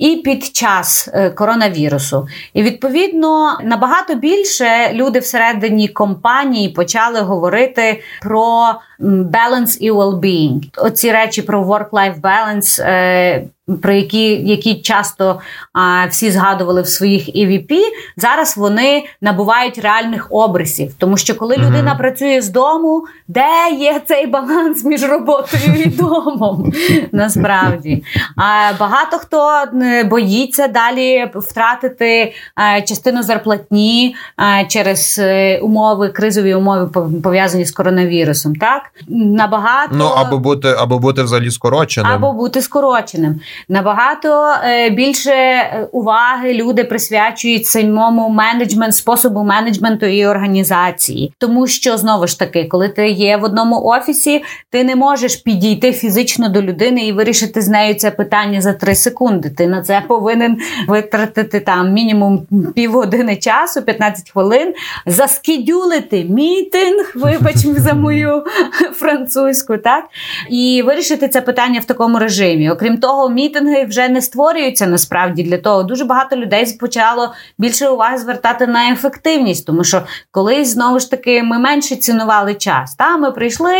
[0.00, 2.26] і під час е, коронавірусу.
[2.54, 10.60] І відповідно набагато більше люди всередині компанії почали говорити про balance і well-being.
[10.76, 13.44] Оці речі про work-life balance, е,
[13.82, 15.40] про які, які часто
[15.72, 17.78] а, всі згадували в своїх EVP,
[18.16, 20.94] зараз вони набувають реальних обрисів.
[20.98, 21.66] Тому що коли Мгм.
[21.66, 23.46] людина працює з дому, де
[23.78, 26.72] є цей баланс між роботою і домом?
[27.12, 28.04] Насправді.
[28.36, 32.32] А багато хто е, боїться далі втратити
[32.76, 34.14] е, частину зарплатні
[34.60, 35.20] е, через
[35.62, 38.54] умови, кризові умови пов- пов'язані з коронавірусом.
[38.56, 42.12] Так набагато Ну або бути, або бути взагалі скороченим.
[42.12, 43.40] або бути скороченим.
[43.68, 51.32] Набагато е, більше е, уваги люди присвячують самому менеджмент, способу менеджменту і організації.
[51.38, 55.92] Тому що знову ж таки, коли ти є в одному офісі, ти не можеш підійти
[55.92, 59.50] фізично до людини і вирішити з нею це питання за три секунди.
[59.50, 64.74] Ти на це повинен витратити там мінімум півгодини часу, 15 хвилин,
[65.06, 68.44] заскідюлити мітинг, вибач за мою
[68.92, 70.04] французьку, так
[70.50, 72.70] і вирішити це питання в такому режимі.
[72.70, 75.82] Окрім того, мітинги вже не створюються насправді для того.
[75.82, 81.42] Дуже багато людей почало більше уваги звертати на ефективність, тому що колись знову ж таки
[81.42, 82.94] ми менше цінували час.
[82.94, 83.76] Та ми прийшли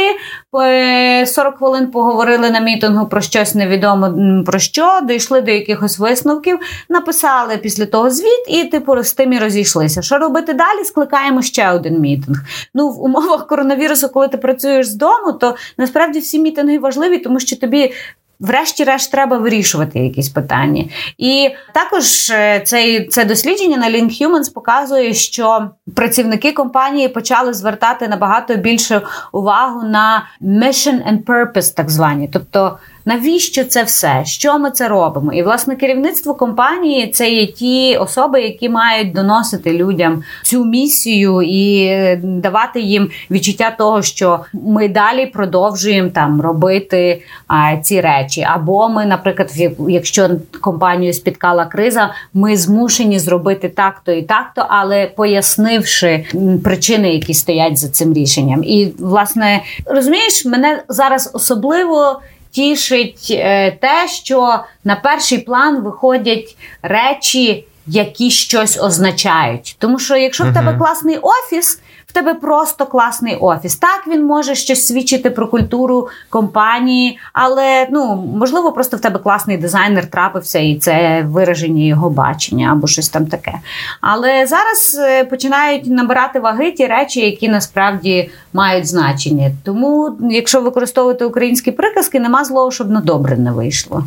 [0.63, 4.15] е, 40 хвилин, поговорили на мітингу про щось невідомо
[4.47, 6.59] про що, дійшли до якихось висновків,
[6.89, 10.03] написали після того звіт, і типу з тим і розійшлися.
[10.03, 10.85] Що робити далі?
[10.85, 12.39] Скликаємо ще один мітинг.
[12.75, 17.41] Ну в умовах коронавірусу, коли ти працюєш з дому, то насправді всі мітинги важливі, тому
[17.41, 17.93] що тобі.
[18.41, 20.85] Врешті-решт треба вирішувати якісь питання.
[21.19, 28.09] І також е, цей, це дослідження на Link Humans показує, що працівники компанії почали звертати
[28.09, 32.31] набагато більше увагу на mission and purpose, так звані.
[32.33, 32.79] Тобто,
[33.11, 34.23] навіщо це все?
[34.25, 35.33] Що ми це робимо?
[35.33, 41.85] І власне керівництво компанії це є ті особи, які мають доносити людям цю місію і
[41.85, 48.47] е, давати їм відчуття того, що ми далі продовжуємо там робити а, ці речі.
[48.51, 49.51] Або ми, наприклад,
[49.89, 56.25] якщо компанію спіткала криза, ми змушені зробити так-то і так-то, але пояснивши
[56.65, 58.65] причини, які стоять за цим рішенням.
[58.65, 62.21] І власне розумієш, мене зараз особливо.
[62.51, 69.77] Тішить е, те, що на перший план виходять речі, які щось означають.
[69.79, 73.77] Тому що якщо в тебе класний офіс, в тебе просто класний офіс.
[73.77, 79.57] Так він може щось свідчити про культуру компанії, але ну можливо, просто в тебе класний
[79.57, 83.53] дизайнер трапився, і це вираження його бачення або щось там таке.
[84.01, 89.51] Але зараз е, починають набирати ваги ті речі, які насправді мають значення.
[89.65, 94.05] Тому, якщо використовувати українські приказки, нема злого, щоб на добре не вийшло.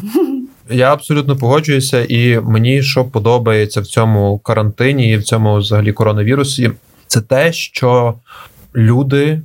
[0.69, 6.71] Я абсолютно погоджуюся, і мені що подобається в цьому карантині і в цьому взагалі коронавірусі,
[7.13, 8.13] це те, що
[8.75, 9.41] люди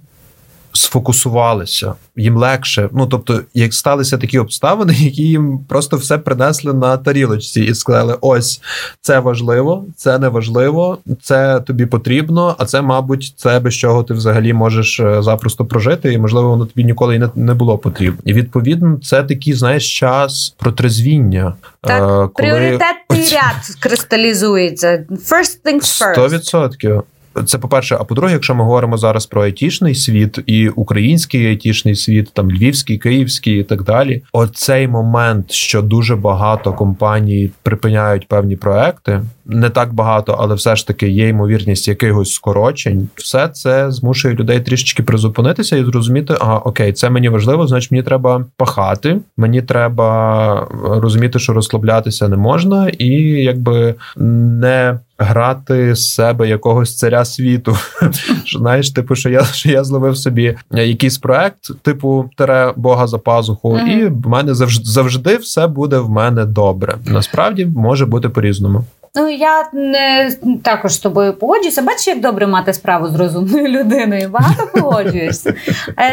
[0.72, 2.88] сфокусувалися, їм легше.
[2.92, 8.16] Ну тобто, як сталися такі обставини, які їм просто все принесли на тарілочці і сказали:
[8.20, 8.60] ось
[9.00, 14.14] це важливо, це не важливо, це тобі потрібно, а це, мабуть, це без чого ти
[14.14, 18.20] взагалі можеш е, запросто прожити, і можливо, воно тобі ніколи і не, не було потрібно.
[18.24, 21.54] І відповідно, це такий, знаєш, час протрезвіння.
[21.80, 22.28] Так, е, коли...
[22.34, 25.04] пріоритетний ряд кристалізується.
[25.10, 26.52] First things first.
[26.54, 27.02] 100%.
[27.46, 32.30] Це по-перше, а по-друге, якщо ми говоримо зараз про айтішний світ і український айтішний світ,
[32.32, 34.22] там львівський, київський і так далі.
[34.32, 40.86] Оцей момент, що дуже багато компаній припиняють певні проекти, не так багато, але все ж
[40.86, 43.08] таки є ймовірність якихось скорочень.
[43.14, 48.02] Все це змушує людей трішечки призупинитися і зрозуміти, а окей, це мені важливо, значить мені
[48.02, 53.08] треба пахати, мені треба розуміти, що розслаблятися не можна, і
[53.42, 54.98] якби не.
[55.20, 57.76] Грати з себе якогось царя світу.
[58.58, 63.72] Знаєш, типу, що я що я зловив собі якийсь проект, типу тере Бога за пазуху,
[63.72, 63.86] mm-hmm.
[63.86, 66.96] і в мене завжди завжди все буде в мене добре.
[67.06, 68.84] Насправді може бути по-різному.
[69.14, 70.32] Ну я не
[70.64, 71.82] також з тобою погоджуюся.
[71.82, 74.28] Бачиш, як добре мати справу з розумною людиною.
[74.28, 75.54] Багато погоджуєшся.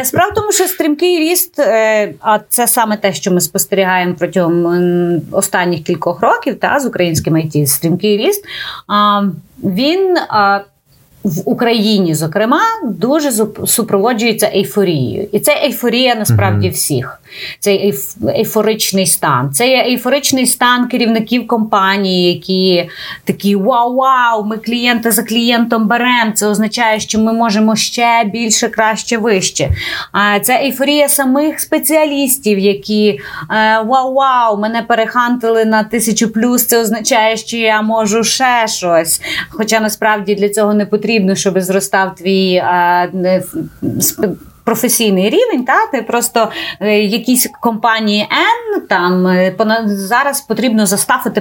[0.04, 1.58] Справа в тому, що стрімкий ріст,
[2.20, 7.66] а це саме те, що ми спостерігаємо протягом останніх кількох років, та з українським IT,
[7.66, 8.44] стрімкий ріст.
[9.64, 10.16] Він
[11.26, 13.32] в Україні, зокрема, дуже
[13.66, 15.28] супроводжується ейфорією.
[15.32, 17.20] І це ейфорія насправді всіх.
[17.60, 19.50] Це ейф, ейфоричний стан.
[19.52, 22.88] Це є ейфоричний стан керівників компанії, які
[23.24, 26.32] такі вау-вау, ми клієнта за клієнтом беремо.
[26.34, 29.70] Це означає, що ми можемо ще більше, краще, вище.
[30.12, 33.20] А це ейфорія самих спеціалістів, які
[33.84, 36.66] вау-вау, мене перехантили на тисячу плюс.
[36.66, 39.20] Це означає, що я можу ще щось.
[39.50, 43.08] Хоча насправді для цього не потрібно потрібно, щоб зростав твій а,
[44.64, 45.64] професійний рівень.
[45.64, 46.50] Та ти просто
[46.80, 49.54] е, якісь компанії N там е,
[49.86, 51.40] зараз потрібно заставити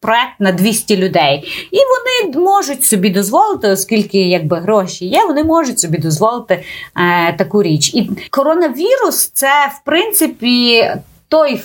[0.00, 5.80] проект на 200 людей, і вони можуть собі дозволити, оскільки якби гроші є, вони можуть
[5.80, 6.54] собі дозволити
[6.96, 7.94] е, таку річ.
[7.94, 10.84] І коронавірус це в принципі
[11.28, 11.60] той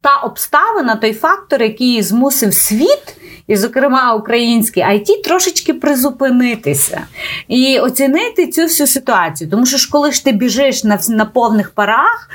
[0.00, 3.16] та обставина, той фактор, який змусив світ
[3.46, 7.00] і, зокрема, український IT, трошечки призупинитися
[7.48, 9.50] і оцінити цю всю ситуацію.
[9.50, 12.30] Тому що ж, коли ж ти біжиш на на повних парах,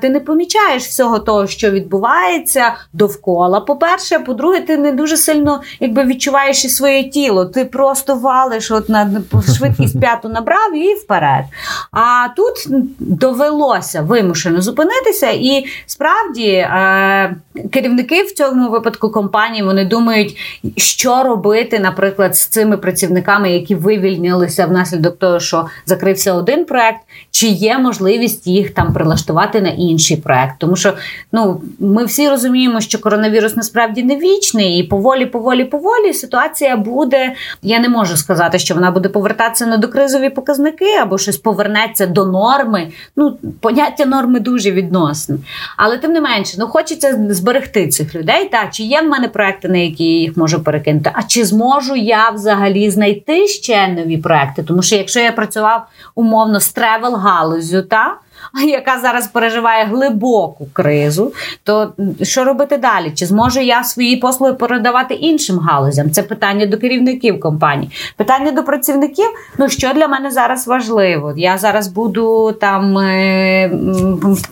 [0.00, 3.60] ти не помічаєш всього того, що відбувається довкола.
[3.60, 7.46] По-перше, по-друге, ти не дуже сильно якби відчуваєш і своє тіло.
[7.46, 9.22] Ти просто валиш от на
[9.56, 11.44] швидкість п'яту набрав і вперед.
[11.92, 12.54] А тут
[12.98, 17.36] довелося вимушено зупинитися, і справді е,
[17.72, 23.74] керівники в цьому випадку компанії вони думають думають, що робити, наприклад, з цими працівниками, які
[23.74, 27.00] вивільнилися внаслідок того, що закрився один проект,
[27.30, 30.54] чи є можливість їх там прилаштувати на інший проект.
[30.58, 30.94] Тому що
[31.32, 37.34] ну ми всі розуміємо, що коронавірус насправді не вічний, і поволі, поволі, поволі ситуація буде.
[37.62, 42.26] Я не можу сказати, що вона буде повертатися на докризові показники або щось повернеться до
[42.26, 42.88] норми.
[43.16, 45.36] Ну, поняття норми дуже відносне.
[45.76, 48.48] Але тим не менше, ну хочеться зберегти цих людей.
[48.48, 51.10] Та чи є в мене проекти, на які їх можу перекинути.
[51.14, 54.62] А чи зможу я взагалі знайти ще нові проекти?
[54.62, 58.16] Тому що якщо я працював умовно з travel галузю, та
[58.68, 61.32] яка зараз переживає глибоку кризу,
[61.64, 61.92] то
[62.22, 63.12] що робити далі?
[63.14, 66.10] Чи зможу я свої послуги передавати іншим галузям?
[66.10, 67.90] Це питання до керівників компанії.
[68.16, 69.26] Питання до працівників.
[69.58, 71.34] Ну що для мене зараз важливо?
[71.36, 73.70] Я зараз буду там е,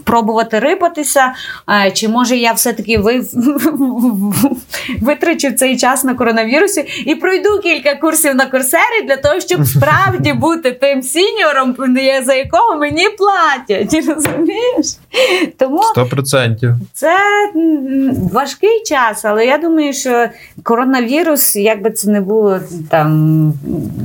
[0.04, 1.34] пробувати рипатися,
[1.86, 3.20] е, чи може я все-таки ви,
[5.00, 10.32] витрачу цей час на коронавірусі і пройду кілька курсів на курсері для того, щоб справді
[10.32, 11.76] бути тим сіньором,
[12.24, 14.86] за якого мені платять ти розумієш?
[15.58, 16.76] Тому 100%.
[16.92, 17.16] це
[18.32, 20.28] важкий час, але я думаю, що
[20.62, 22.60] коронавірус, як би це не було
[22.90, 23.52] там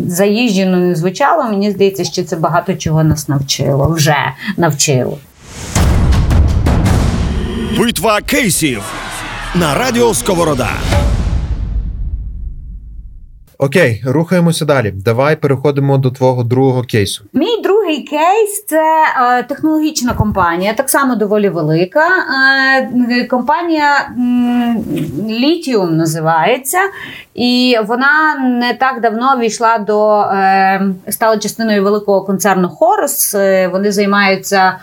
[0.08, 4.18] заїжджено, не звучало, мені здається, що це багато чого нас навчило, вже
[4.58, 5.18] навчило.
[7.78, 8.84] Битва кейсів
[9.56, 10.70] на радіо Сковорода.
[13.58, 14.92] Окей, рухаємося далі.
[14.92, 17.24] Давай переходимо до твого другого кейсу.
[17.34, 17.62] Мій
[17.92, 18.84] другий кейс це
[19.40, 22.08] е, технологічна компанія, так само доволі велика.
[23.12, 24.78] Е, компанія м,
[25.30, 26.78] Lithium називається,
[27.36, 33.36] і вона не так давно війшла до е, стала частиною великого концерну Хорус.
[33.36, 34.80] Е, вони займаються.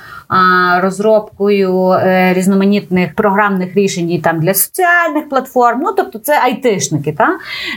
[0.80, 7.28] Розробкою е, різноманітних програмних рішень і там для соціальних платформ, ну тобто це айтишники, та?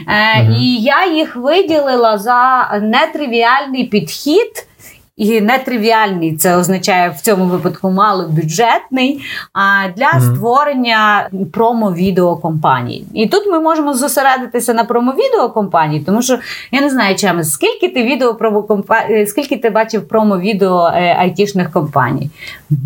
[0.08, 0.52] Е, Мгм.
[0.52, 4.66] і я їх виділила за нетривіальний підхід.
[5.16, 9.20] І нетривіальний це означає в цьому випадку малобюджетний
[9.52, 10.34] а для Мгм.
[10.34, 13.04] створення промо-відео компаній.
[13.14, 16.38] І тут ми можемо зосередитися на промо-відео компаній, тому що
[16.72, 18.84] я не знаю, чим скільки ти відео промо
[19.26, 22.30] скільки ти бачив промо-відео е, айтішних компаній?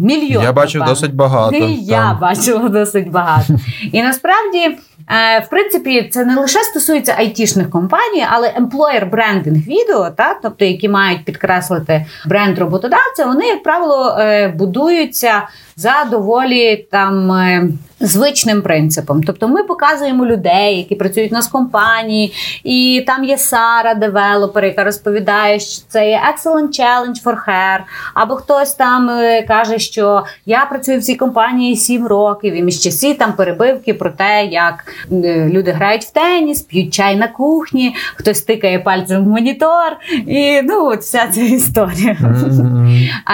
[0.00, 0.42] Мільйон.
[0.42, 1.00] Я бачив напевно.
[1.00, 1.56] досить багато.
[1.56, 3.54] І я бачила досить багато.
[3.92, 4.76] І насправді, е,
[5.46, 10.88] в принципі, це не лише стосується айтішних компаній, але employer брендинг відео, та, тобто які
[10.88, 17.32] мають підкреслити бренд роботодавця, вони, як правило, е, будуються за доволі там.
[17.32, 17.68] е,
[18.00, 22.32] Звичним принципом, тобто ми показуємо людей, які працюють у нас в компанії,
[22.64, 27.78] і там є Сара, девелопер, яка розповідає, що це є excellent challenge for her,
[28.14, 32.80] або хтось там е, каже, що я працюю в цій компанії 7 років, і між
[32.80, 34.74] часі там перебивки про те, як
[35.12, 39.96] е, люди грають в теніс, п'ють чай на кухні, хтось тикає пальцем в монітор,
[40.26, 42.16] і ну от вся ця історія.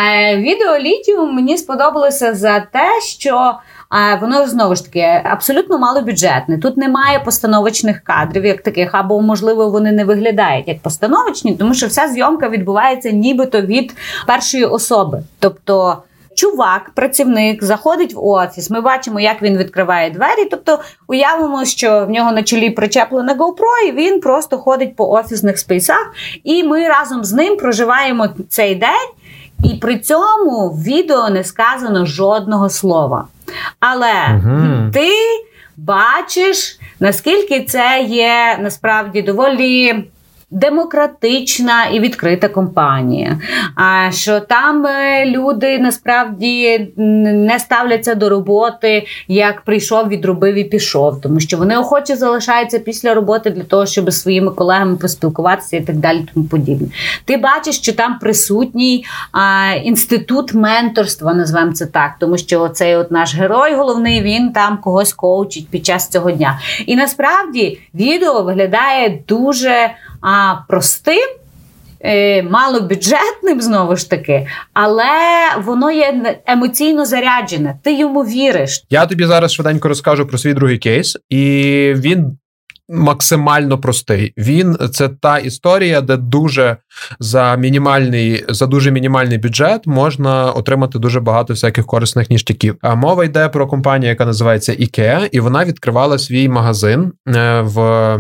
[0.07, 3.55] Е, Відео Літіум мені сподобалося за те, що
[3.95, 6.59] е, воно знову ж таки абсолютно малобюджетне.
[6.59, 11.87] Тут немає постановочних кадрів, як таких, або можливо вони не виглядають як постановочні, тому що
[11.87, 13.95] вся зйомка відбувається нібито від
[14.26, 15.22] першої особи.
[15.39, 16.03] Тобто.
[16.35, 18.70] Чувак, працівник, заходить в офіс.
[18.70, 20.45] Ми бачимо, як він відкриває двері.
[20.51, 25.59] Тобто, уявимо, що в нього на чолі причеплена GoPro, і він просто ходить по офісних
[25.59, 26.12] спейсах.
[26.45, 29.09] І ми разом з ним проживаємо цей день.
[29.64, 33.26] І при цьому в відео не сказано жодного слова.
[33.80, 34.90] Але Мгм.
[34.94, 35.10] ти
[35.76, 40.04] бачиш, наскільки це є насправді доволі.
[40.53, 43.38] Демократична і відкрита компанія.
[43.74, 51.20] А що там е, люди насправді не ставляться до роботи, як прийшов, відробив і пішов,
[51.20, 55.96] тому що вони охоче залишаються після роботи для того, щоб своїми колегами поспілкуватися і так
[55.96, 56.26] далі.
[56.34, 56.88] Тому подібне.
[57.24, 63.11] Ти бачиш, що там присутній а, інститут менторства, назвемо це так, тому що цей от
[63.11, 66.61] наш герой головний він там когось коучить під час цього дня.
[66.86, 69.90] І насправді відео виглядає дуже
[70.22, 71.28] а, простим.
[72.04, 75.04] е, Малобюджетним знову ж таки, але
[75.64, 77.78] воно є емоційно заряджене.
[77.82, 78.84] Ти йому віриш.
[78.90, 81.44] Я тобі зараз швиденько розкажу про свій другий кейс, і
[81.96, 82.38] він
[82.88, 84.32] максимально простий.
[84.36, 86.76] Він це та історія, де дуже
[87.20, 92.76] за мінімальний за дуже мінімальний бюджет можна отримати дуже багато всяких корисних ніштяків.
[92.82, 98.18] А мова йде про компанію, яка називається IKEA, і вона відкривала свій магазин е, в.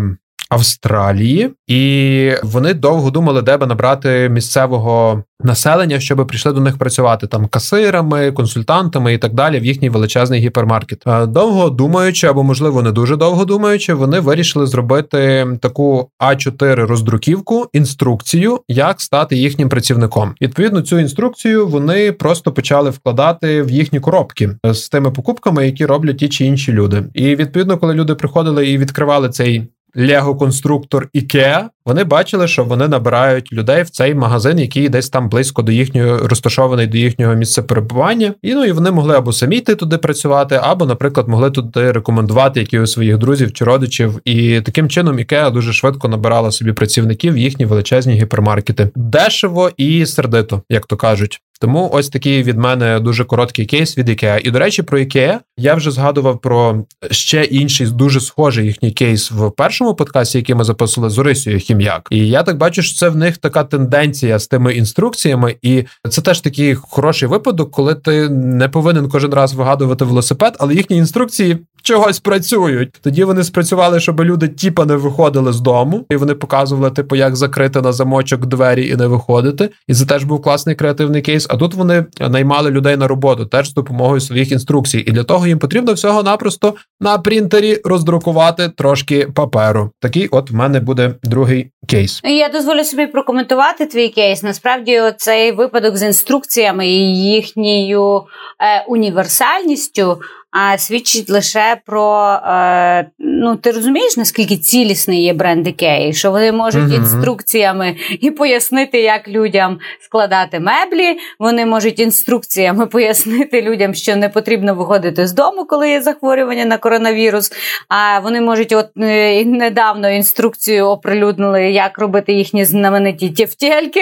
[0.52, 7.26] Австралії, і вони довго думали, де би набрати місцевого населення, щоб прийшли до них працювати
[7.26, 11.02] там касирами, консультантами і так далі в їхній величезний гіпермаркет.
[11.06, 17.66] Е, Довго думаючи, або можливо не дуже довго думаючи, вони вирішили зробити таку А4 роздруківку,
[17.72, 20.34] інструкцію, як стати їхнім працівником.
[20.40, 26.18] Відповідно, цю інструкцію вони просто почали вкладати в їхні коробки з тими покупками, які роблять
[26.18, 27.04] ті чи інші люди.
[27.14, 29.66] І відповідно, коли люди приходили і відкривали цей
[29.96, 35.62] Лего-конструктор IKEA, вони бачили, що вони набирають людей в цей магазин, який десь там близько
[35.62, 38.34] до їхнього розташований до їхнього місця перебування.
[38.42, 42.60] І ну і вони могли або самі йти туди працювати, або, наприклад, могли туди рекомендувати
[42.60, 44.20] якихось своїх друзів чи родичів.
[44.24, 48.90] І таким чином IKEA дуже швидко набирала собі працівників в їхні величезні гіпермаркети.
[48.96, 51.40] Дешево і сердито, як то кажуть.
[51.62, 54.38] Тому ось такий від мене дуже короткий кейс від IKEA.
[54.38, 59.30] І до речі, про IKEA я вже згадував про ще інший дуже схожий їхній кейс
[59.30, 62.08] в першому подкасті, який ми записували з Орисією Хім'як.
[62.10, 66.22] І я так бачу, що це в них така тенденція з тими інструкціями, і це
[66.22, 71.58] теж такий хороший випадок, коли ти не повинен кожен раз вигадувати велосипед, але їхні інструкції.
[71.82, 72.98] Чогось працюють.
[73.02, 77.36] Тоді вони спрацювали, щоб люди тіпа не виходили з дому, і вони показували, типу, як
[77.36, 79.70] закрити на замочок двері і не виходити.
[79.88, 81.46] І це теж був класний креативний кейс.
[81.50, 84.98] А тут вони наймали людей на роботу теж з допомогою своїх інструкцій.
[84.98, 89.90] І для того їм потрібно всього-напросто на принтері роздрукувати трошки паперу.
[90.00, 92.20] Такий, от в мене буде другий кейс.
[92.24, 94.42] Я дозволю собі прокоментувати твій кейс.
[94.42, 100.18] Насправді, цей випадок з інструкціями і їхньою е, універсальністю.
[100.52, 106.52] А свідчить лише про е, ну ти розумієш, наскільки цілісний є бренд Ікеї, що вони
[106.52, 106.94] можуть Мгм.
[106.94, 111.18] інструкціями і пояснити, як людям складати меблі.
[111.38, 116.78] Вони можуть інструкціями пояснити людям, що не потрібно виходити з дому, коли є захворювання на
[116.78, 117.52] коронавірус.
[117.88, 124.00] А вони можуть, от е, недавно інструкцію оприлюднили, як робити їхні знамениті тівтєльки,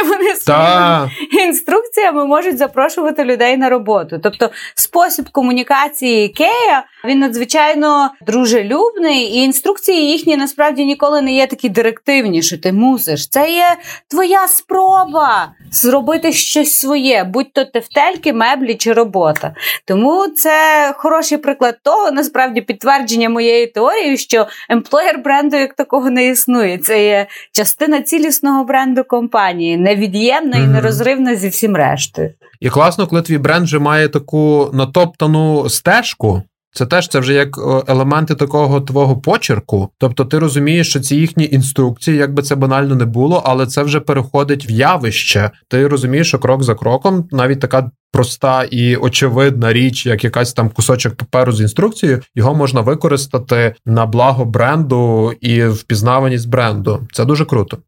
[0.00, 1.10] і вони своїми
[1.46, 4.20] інструкціями можуть запрошувати людей на роботу.
[4.22, 11.68] Тобто, спосіб комунікації Ікея він надзвичайно дружелюбний, і інструкції їхні насправді ніколи не є такі
[11.68, 13.28] директивні, що ти мусиш.
[13.28, 13.76] Це є
[14.08, 19.54] твоя спроба зробити щось своє, будь то тефтельки, меблі чи робота.
[19.84, 26.26] Тому це хороший приклад того, насправді підтвердження моєї теорії, що емплоєр бренду як такого не
[26.26, 26.78] існує.
[26.78, 32.30] Це є частина цілісного бренду компанії, невід'ємна і нерозривна зі всім рештою.
[32.60, 36.42] І класно, коли твій бренд вже має таку натоптану стежку.
[36.72, 39.90] Це теж це вже як е, елементи такого твого почерку.
[39.98, 43.82] Тобто ти розумієш, що ці їхні інструкції, як би це банально не було, але це
[43.82, 45.50] вже переходить в явище.
[45.68, 50.70] Ти розумієш, що крок за кроком навіть така проста і очевидна річ, як якась там
[50.70, 57.06] кусочок паперу з інструкцією, його можна використати на благо бренду і впізнаваність бренду.
[57.12, 57.78] Це дуже круто.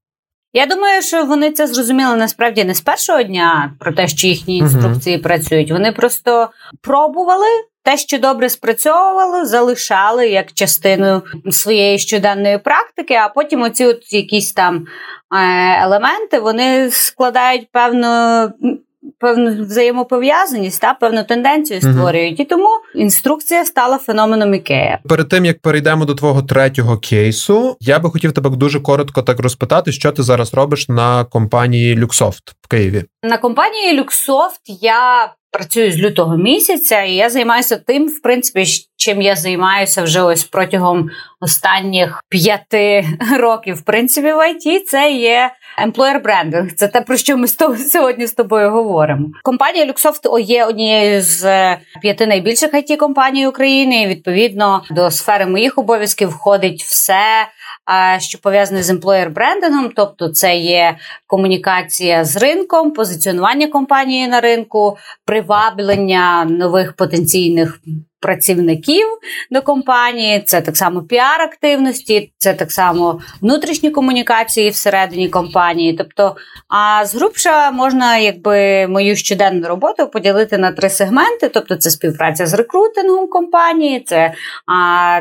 [0.53, 4.59] Я думаю, що вони це зрозуміли насправді не з першого дня про те, що їхні
[4.59, 5.70] інструкції працюють.
[5.70, 7.46] Вони просто пробували.
[7.82, 14.53] Те, що добре спрацьовувало, залишали як частину своєї щоденної практики, а потім оці от якісь
[14.53, 14.86] там
[15.36, 18.07] е, елементи вони складають певну,
[19.18, 22.40] певну взаємопов'язаність та певну тенденцію створюють.
[22.40, 24.98] І тому інструкція стала феноменом Ікея.
[25.09, 29.40] Перед тим як перейдемо до твого третього кейсу, я би хотів тебе дуже коротко так
[29.40, 33.05] розпитати, що ти зараз робиш на компанії Люксофт в Києві.
[33.22, 38.64] На компанії Люксофт я працюю з лютого місяця, і я займаюся тим, в принципі,
[38.96, 43.05] чим я займаюся вже ось протягом останніх п'яти
[43.38, 43.76] років.
[43.76, 45.51] В принципі, в IT це є
[45.86, 46.74] employer branding.
[46.74, 49.28] Це те, про що ми з тобою сьогодні з тобою говоримо.
[49.42, 54.03] Компанія Luxoft є однією з п'яти найбільших it компаній України.
[54.03, 57.48] І відповідно до сфери моїх обов'язків входить все.
[58.18, 64.97] Що пов'язане з employer брендингом, тобто це є комунікація з ринком, позиціонування компанії на ринку,
[65.24, 67.80] приваблення нових потенційних
[68.21, 69.07] працівників
[69.51, 75.93] до компанії, це так само піар-активності, це так само внутрішні комунікації всередині компанії.
[75.93, 76.37] Тобто,
[76.68, 82.55] а згрубша можна якби мою щоденну роботу поділити на три сегменти: тобто, це співпраця з
[82.55, 84.33] рекрутингом компанії, це
[84.66, 85.21] а,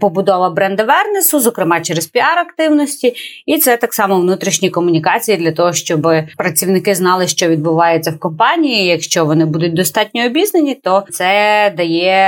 [0.00, 3.14] побудова бренд-авернесу, зокрема через піар-активності,
[3.46, 8.86] і це так само внутрішні комунікації для того, щоб працівники знали, що відбувається в компанії.
[8.86, 12.23] Якщо вони будуть достатньо обізнані, то це дає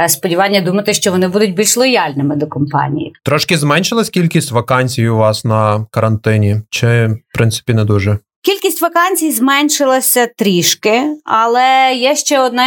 [0.00, 3.12] е, сподівання думати, що вони будуть більш лояльними до компанії.
[3.24, 8.18] Трошки зменшилась кількість вакансій у вас на карантині, чи в принципі не дуже?
[8.42, 12.62] Кількість вакансій зменшилася трішки, але є ще одне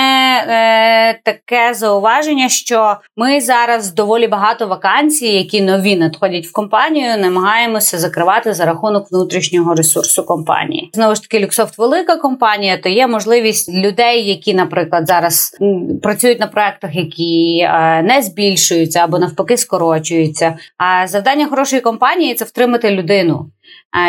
[0.47, 7.97] е, таке зауваження, що ми зараз доволі багато вакансій, які нові надходять в компанію, намагаємося
[7.97, 10.89] закривати за рахунок внутрішнього ресурсу компанії.
[10.93, 15.57] Знову ж таки, Люксофт велика компанія, то є можливість людей, які, наприклад, зараз
[16.03, 20.57] працюють на проектах, які е, не збільшуються або навпаки скорочуються.
[20.77, 23.49] А завдання хорошої компанії це втримати людину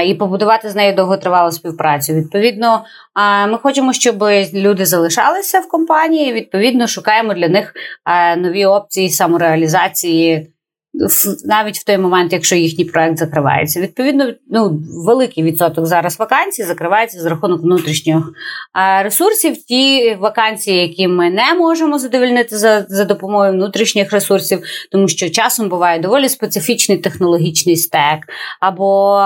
[0.06, 2.12] і побудувати з нею довготривалу співпрацю.
[2.12, 2.84] Відповідно,
[3.48, 4.24] ми хочемо, щоб
[4.54, 6.32] люди залишалися в компанії.
[6.32, 7.74] Відповідно, шукаємо для них
[8.36, 10.50] нові опції самореалізації.
[11.44, 17.20] Навіть в той момент, якщо їхній проект закривається, відповідно, ну великий відсоток зараз вакансій закривається
[17.20, 18.32] за рахунок внутрішніх
[19.02, 19.64] ресурсів.
[19.64, 24.62] Ті вакансії, які ми не можемо задовольнити за, за допомогою внутрішніх ресурсів,
[24.92, 28.18] тому що часом буває доволі специфічний технологічний стек,
[28.60, 29.20] або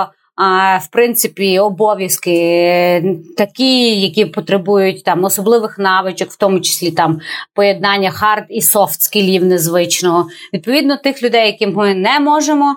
[0.81, 7.19] в принципі обов'язки такі, які потребують там особливих навичок, в тому числі там
[7.53, 10.27] поєднання hard і soft skill ів незвичного.
[10.53, 12.75] Відповідно, тих людей, яким ми не можемо.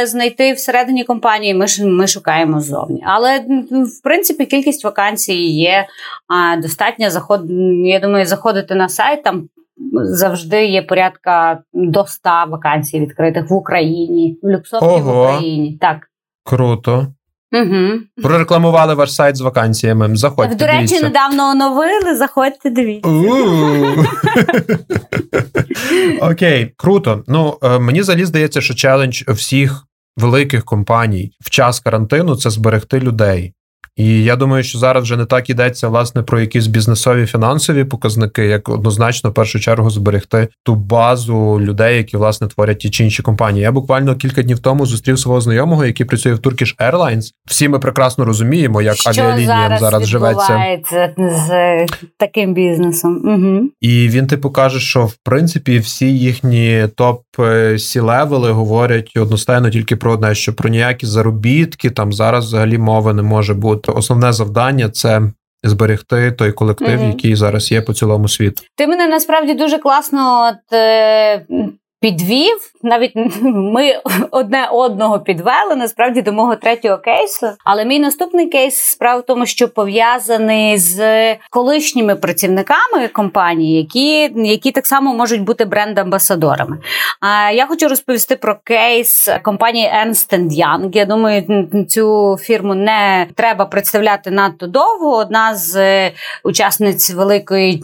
[0.00, 3.38] е, Знайти всередині компанії ми ми шукаємо ззовні, але
[3.70, 5.86] в принципі кількість вакансій є
[6.62, 7.10] достатня.
[7.10, 7.40] Заход
[7.84, 9.48] я думаю, заходити на сайт там
[9.94, 15.78] завжди є порядка до 100 вакансій відкритих в Україні, в Люксофті в Україні.
[15.80, 15.96] Так.
[16.44, 17.14] Круто.
[17.52, 18.00] Угу.
[18.22, 20.16] Прорекламували ваш сайт з вакансіями.
[20.16, 20.54] Заходьте.
[20.54, 21.02] До речі, дивіться.
[21.02, 22.16] недавно оновили.
[22.16, 23.10] Заходьте, дивіться.
[26.20, 27.24] Окей, круто.
[27.26, 29.84] Ну е, мені взагалі здається, що челендж всіх
[30.16, 33.54] великих компаній в час карантину це зберегти людей.
[33.96, 38.46] І я думаю, що зараз вже не так ідеться власне про якісь бізнесові фінансові показники,
[38.46, 43.22] як однозначно в першу чергу зберегти ту базу людей, які власне творять ті чи інші
[43.22, 43.62] компанії.
[43.62, 47.32] Я буквально кілька днів тому зустрів свого знайомого, який працює в Turkish Airlines.
[47.46, 50.78] Всі ми прекрасно розуміємо, як що авіалініям зараз, зараз живеться
[51.18, 51.86] з
[52.18, 53.22] таким бізнесом.
[53.24, 53.68] Угу.
[53.80, 57.22] І він типу каже, що в принципі всі їхні топ
[57.78, 63.14] сі левели говорять одностайно тільки про одне, що про ніякі заробітки там зараз взагалі мови
[63.14, 63.81] не може бути.
[63.88, 65.22] Основне завдання це.
[65.64, 67.08] Зберегти той колектив, mm-hmm.
[67.08, 68.62] який зараз є по цілому світу.
[68.76, 71.46] Ти мене насправді дуже класно от, е,
[72.02, 72.56] підвів.
[72.82, 74.00] Навіть ми
[74.30, 77.46] одне одного підвели насправді до мого третього кейсу.
[77.64, 81.00] Але мій наступний кейс справа в тому, що пов'язаний з
[81.50, 86.76] колишніми працівниками компанії, які які так само можуть бути бренд-амбасадорами.
[87.20, 90.90] А я хочу розповісти про кейс компанії Ernst Young.
[90.92, 95.16] Я думаю, цю фірму не треба представляти надто довго.
[95.16, 96.10] Одна з
[96.44, 97.82] учасниць великої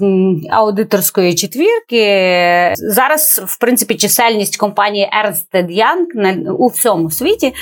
[0.50, 7.54] аудиторської четвірки зараз, в принципі, чисельність компанії Ernst Young у всьому світі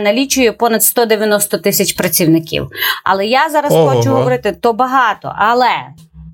[0.00, 2.68] налічує понад 190 тисяч працівників.
[3.04, 3.90] Але я зараз Ого.
[3.90, 5.70] хочу говорити то багато, але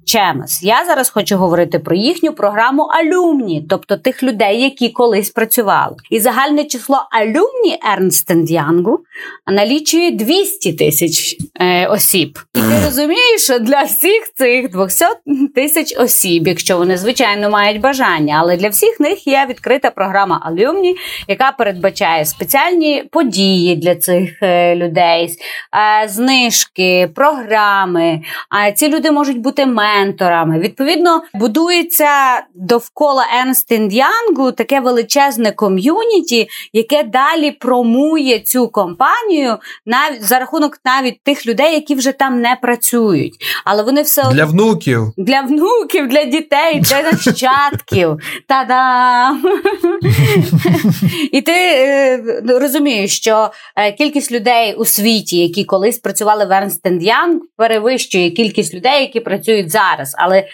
[0.07, 0.62] Чемес.
[0.62, 5.96] Я зараз хочу говорити про їхню програму алюмні, тобто тих людей, які колись працювали.
[6.11, 9.00] І загальне число алюмні Ернстен Янгу
[9.46, 12.38] налічує 200 тисяч е, осіб.
[12.55, 15.05] І ти розумієш, що для всіх цих 200
[15.55, 20.96] тисяч осіб, якщо вони звичайно мають бажання, але для всіх них є відкрита програма алюмні,
[21.28, 25.28] яка передбачає спеціальні події для цих е, людей,
[26.02, 28.20] е, знижки, програми.
[28.48, 30.59] А ці люди можуть бути менше менторами.
[30.59, 40.38] Відповідно, будується довкола Енстін Янгу таке величезне ком'юніті, яке далі промує цю компанію навіть за
[40.38, 43.34] рахунок навіть тих людей, які вже там не працюють.
[43.64, 48.16] Але вони все для внуків, для внуків, для дітей, для нащадків.
[48.49, 49.42] Та-дам!
[51.32, 56.82] І ти е, розумієш, що е, кількість людей у світі, які колись працювали в Ernst
[56.84, 60.14] Young, перевищує кількість людей, які працюють зараз зараз.
[60.18, 60.49] Але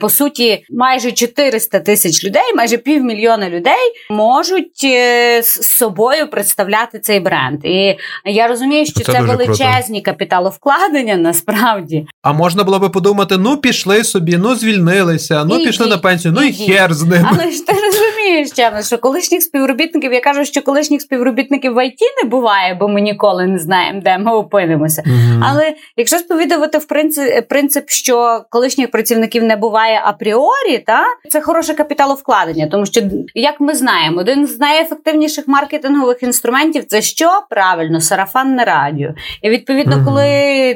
[0.00, 7.20] по суті, майже 400 тисяч людей, майже півмільйона людей можуть е, з собою представляти цей
[7.20, 7.64] бренд.
[7.64, 10.04] І я розумію, що це, це величезні круто.
[10.04, 12.06] капіталовкладення насправді.
[12.22, 15.98] А можна було би подумати: ну пішли собі, ну звільнилися, ну і, пішли і, на
[15.98, 17.28] пенсію, ну і, і хер з ними.
[17.32, 22.00] Але ж ти розумієш, Чемно, що колишніх співробітників я кажу, що колишніх співробітників в ІТ
[22.22, 25.02] не буває, бо ми ніколи не знаємо, де ми опинимося.
[25.02, 31.04] mm Але якщо сповідувати в принцип, принцип, що колишніх працівників не буває апріорі, та?
[31.28, 33.00] Це хороше капіталовкладення, тому що,
[33.34, 37.30] як ми знаємо, один з найефективніших маркетингових інструментів це що?
[37.50, 39.10] Правильно сарафанне радіо.
[39.42, 40.74] І відповідно, mm коли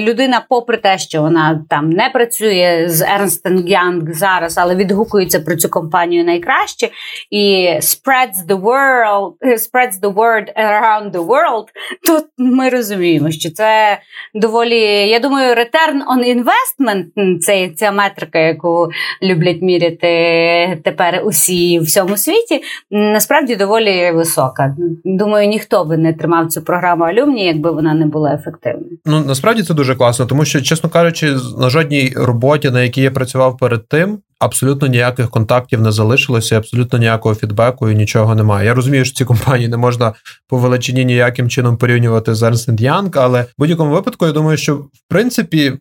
[0.00, 5.56] людина, попри те, що вона там не працює з Ernst Young зараз, але відгукується про
[5.56, 6.88] цю компанію найкраще
[7.30, 11.66] і spreads the world, spreads the word around the world,
[12.06, 13.98] то ми розуміємо, що це
[14.34, 18.88] доволі, я думаю, return on investment, цей ця метрика, яку
[19.22, 22.60] люблять міряти тепер усі в всьому світі,
[22.90, 24.76] насправді доволі висока.
[25.04, 28.98] Думаю, ніхто би не тримав цю програму алюмні, якби вона не була ефективною.
[29.06, 33.10] Ну насправді це дуже класно, тому що, чесно кажучи, на жодній роботі, на якій я
[33.10, 34.18] працював перед тим.
[34.38, 38.66] Абсолютно ніяких контактів не залишилося, абсолютно ніякого фідбеку і нічого немає.
[38.66, 40.12] Я розумію, що ці компанії не можна
[40.48, 44.74] по величині ніяким чином порівнювати з Ernst Young, але в будь-якому випадку я думаю, що
[44.76, 45.72] в принципі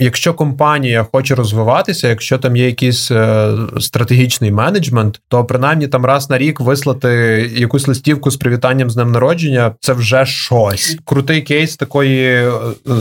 [0.00, 6.30] Якщо компанія хоче розвиватися, якщо там є якийсь е, стратегічний менеджмент, то принаймні там раз
[6.30, 7.08] на рік вислати
[7.56, 10.98] якусь листівку з привітанням з днем народження, це вже щось.
[11.04, 12.50] Крутий кейс такої е,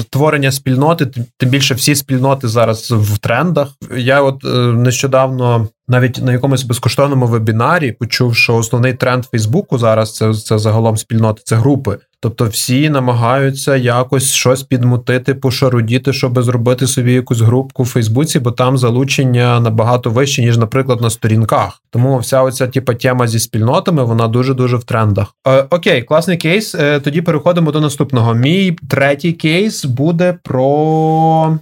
[0.09, 1.05] творення спільноти.
[1.37, 3.67] Тим більше всі спільноти зараз в трендах.
[3.97, 10.15] Я от е, нещодавно навіть на якомусь безкоштовному вебінарі почув, що основний тренд Фейсбуку зараз
[10.15, 11.97] це це загалом спільноти, це групи.
[12.21, 18.51] Тобто всі намагаються якось щось підмутити, пошарудіти, щоб зробити собі якусь групку в Фейсбуці, бо
[18.51, 21.81] там залучення набагато вище, ніж, наприклад, на сторінках.
[21.89, 25.35] Тому вся оця типа тема зі спільнотами вона дуже дуже в трендах.
[25.47, 26.75] Е, окей, класний кейс.
[26.75, 28.33] Е, тоді переходимо до наступного.
[28.33, 31.57] Мій третій кейс буде про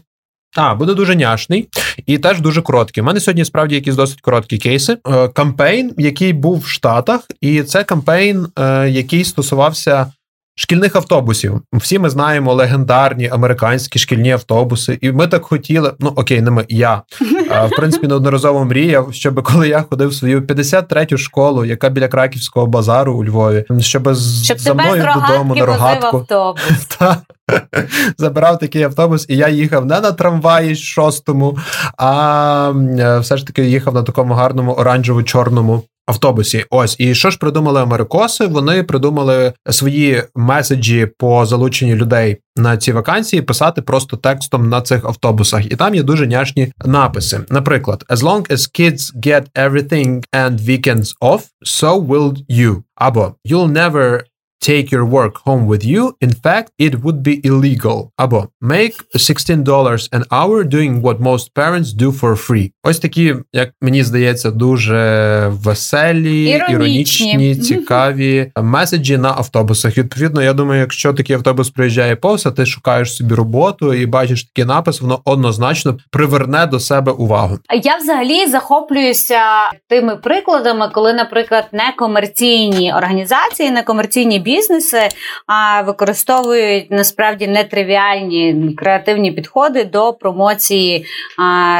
[0.55, 1.67] а, буде дуже няшний
[2.05, 3.03] і теж дуже короткий.
[3.03, 4.97] У мене сьогодні справді якісь досить короткі кейси.
[5.07, 10.11] Е, кампейн, який був в Штатах, і це кампейн, е, який стосувався
[10.55, 11.61] шкільних автобусів.
[11.73, 15.93] Всі ми знаємо легендарні американські шкільні автобуси, і ми так хотіли.
[15.99, 17.01] Ну окей, не ми я
[17.49, 22.67] В принципі, неодноразово мріяв, щоб коли я ходив в свою 53-ю школу, яка біля краківського
[22.67, 26.17] базару у Львові, щоб, Щоб за мною додому на рогатку.
[26.17, 26.85] автобус.
[26.97, 27.17] Та,
[28.17, 31.57] забирав такий автобус, і я їхав не на трамваї шостому,
[31.97, 35.81] а е, все ж таки їхав на такому гарному оранжево-чорному.
[36.05, 38.45] Автобусі, ось і що ж придумали америкоси?
[38.45, 45.05] Вони придумали свої меседжі по залученню людей на ці вакансії писати просто текстом на цих
[45.05, 47.39] автобусах, і там є дуже няшні написи.
[47.49, 52.83] Наприклад, as long as kids get everything and weekends off, so will you.
[52.95, 54.21] Або you'll never
[54.59, 56.13] take your work home with you.
[56.21, 58.09] In fact, it would be illegal.
[58.15, 62.71] Або make $16 an hour doing what most parents do for free.
[62.83, 64.95] Ось такі, як мені здається, дуже
[65.51, 67.31] веселі, Іронічні.
[67.31, 69.97] іронічні, цікаві меседжі на автобусах.
[69.97, 74.43] Відповідно, я думаю, якщо такий автобус приїжджає повз, а ти шукаєш собі роботу і бачиш
[74.43, 77.59] такий напис, воно однозначно приверне до себе увагу.
[77.83, 79.39] Я взагалі захоплююся
[79.89, 84.99] тими прикладами, коли, наприклад, некомерційні організації, некомерційні бізнеси
[85.85, 91.05] використовують насправді нетривіальні креативні підходи до промоції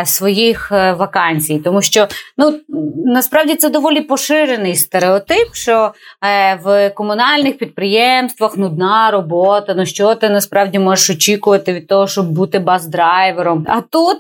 [0.06, 2.08] своїх е, вакансій, тому що
[2.38, 2.60] ну
[3.06, 5.94] насправді це доволі поширений стереотип, що
[6.24, 9.74] е, в комунальних підприємствах нудна робота.
[9.78, 13.66] Ну що ти насправді можеш очікувати від того, щоб бути бас-драйвером?
[13.68, 14.18] А тут.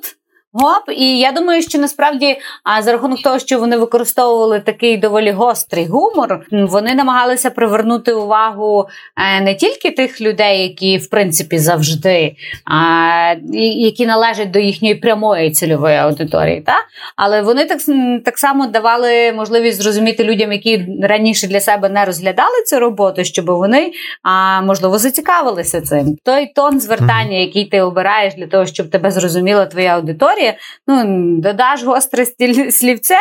[0.57, 5.31] Гоп, і я думаю, що насправді а за рахунок того, що вони використовували такий доволі
[5.31, 8.87] гострий гумор, вони намагалися привернути увагу
[9.17, 12.35] е, не тільки тих людей, які в принципі завжди
[12.65, 13.35] а,
[13.77, 16.73] які належать до їхньої прямої цільової аудиторії, та
[17.15, 17.79] але вони так,
[18.25, 23.45] так само давали можливість зрозуміти людям, які раніше для себе не розглядали цю роботу, щоб
[23.45, 23.91] вони
[24.23, 26.17] а, можливо зацікавилися цим.
[26.23, 30.44] Той тон звертання, який ти обираєш для того, щоб тебе зрозуміла твоя аудиторія,
[30.87, 31.03] ну
[31.41, 32.25] додаш гостре
[32.71, 33.15] слівце,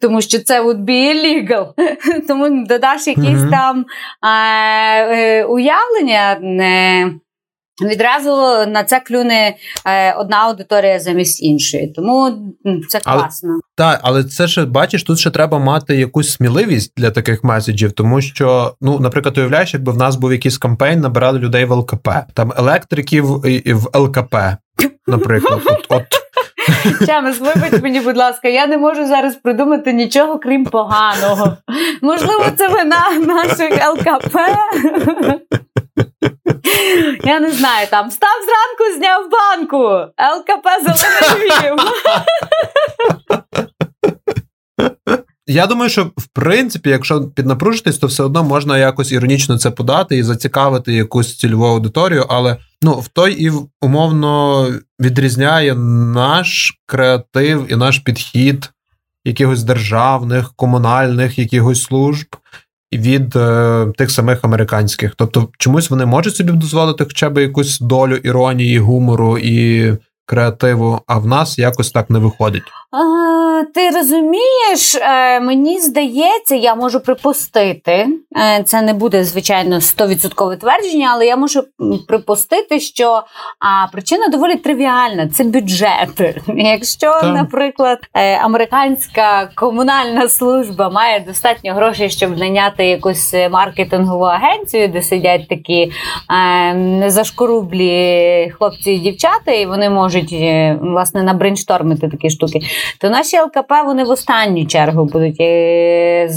[0.00, 1.66] тому що це would be illegal.
[2.28, 3.50] Тому додаш якісь Мгм.
[3.50, 3.84] там
[4.22, 6.38] е, е, уявлення.
[6.42, 7.10] Не,
[7.82, 8.30] Відразу
[8.70, 9.54] на це клюне
[9.86, 12.32] е, одна аудиторія замість іншої, тому
[12.88, 13.60] це Але- класно.
[13.76, 18.20] Так, але це ще бачиш, тут ще треба мати якусь сміливість для таких меседжів, тому
[18.20, 22.52] що, ну, наприклад, уявляєш, якби в нас був якийсь кампейн, набирали людей в ЛКП, там
[22.56, 23.24] електриків
[23.66, 24.36] в ЛКП,
[25.06, 25.60] наприклад.
[25.64, 26.02] От, от
[27.06, 31.56] Чамес, вибач мені, будь ласка, я не можу зараз придумати нічого крім поганого.
[32.02, 34.36] Можливо, це вина наших ЛКП.
[37.24, 39.78] Я не знаю, там став зранку, зняв банку.
[40.36, 41.76] ЛКП Зелений Львів.
[45.46, 50.16] Я думаю, що в принципі, якщо піднапружитись, то все одно можна якось іронічно це подати
[50.16, 54.68] і зацікавити якусь цільову аудиторію, але ну в той і умовно
[55.00, 55.74] відрізняє
[56.14, 58.70] наш креатив і наш підхід
[59.24, 62.26] якихось державних, комунальних, якихось служб
[62.92, 65.14] від е, тих самих американських.
[65.16, 69.92] Тобто, чомусь вони можуть собі дозволити хоча б якусь долю іронії, гумору і
[70.26, 72.62] креативу, а в нас якось так не виходить.
[73.74, 78.06] Ти розумієш, е, мені здається, я можу припустити.
[78.36, 81.62] е, Це не буде, звичайно, 100% твердження, але я можу
[82.08, 83.22] припустити, що
[83.58, 86.20] а, причина доволі тривіальна це бюджет.
[86.56, 87.34] Якщо, Так.
[87.34, 95.48] наприклад, е, американська комунальна служба має достатньо грошей, щоб наняти якусь маркетингову агенцію, де сидять
[95.48, 95.92] такі
[96.74, 100.32] незашкорублі хлопці і дівчата, і вони можуть
[100.80, 102.60] власне набрейнштормити такі штуки,
[103.00, 106.28] то наші ЛКП вони в останню чергу будуть е,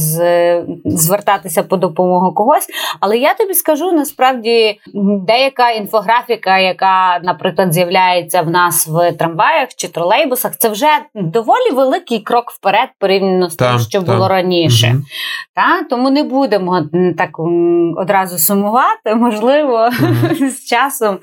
[0.85, 2.67] звертатися по допомогу когось.
[2.99, 4.79] Але я тобі скажу насправді
[5.27, 12.19] деяка інфографіка, яка, наприклад, з'являється в нас в трамваях чи тролейбусах, це вже доволі великий
[12.19, 14.15] крок вперед порівняно з тим, що так.
[14.15, 14.87] було раніше.
[14.87, 15.03] Мгм.
[15.55, 15.83] Та?
[15.89, 16.83] Тому не будемо
[17.17, 17.29] так
[17.97, 19.15] одразу сумувати.
[19.15, 20.49] Можливо, Мгм.
[20.49, 21.17] з часом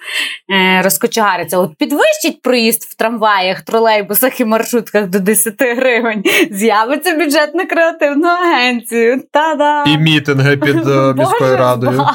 [0.51, 1.59] е, розкочегариться.
[1.59, 6.25] От підвищить проїзд в трамваях, тролейбусах і маршрутках до 10 гривень.
[6.51, 9.23] З'явиться бюджет на креативну агенцію.
[9.33, 9.85] Та-да!
[9.85, 12.03] І мітинги під е, міською радою.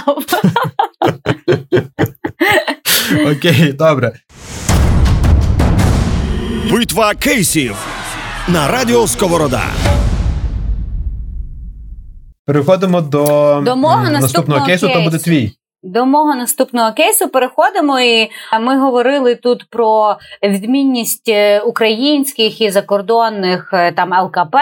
[3.32, 4.12] Окей, добре.
[6.72, 7.76] Битва кейсів
[8.47, 9.64] на радіо Сковорода.
[12.45, 15.51] Переходимо до, До мого м, наступного кейсу, то буде твій.
[15.84, 23.70] До мого наступного кейсу переходимо, і ми говорили тут про відмінність е, українських і закордонних
[23.74, 24.56] е, там ЛКП.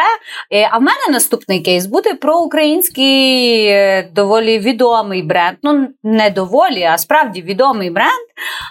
[0.52, 3.74] Е, А в мене наступний кейс буде про український
[4.14, 5.58] доволі відомий бренд.
[5.64, 8.28] Ну не доволі, а справді відомий бренд,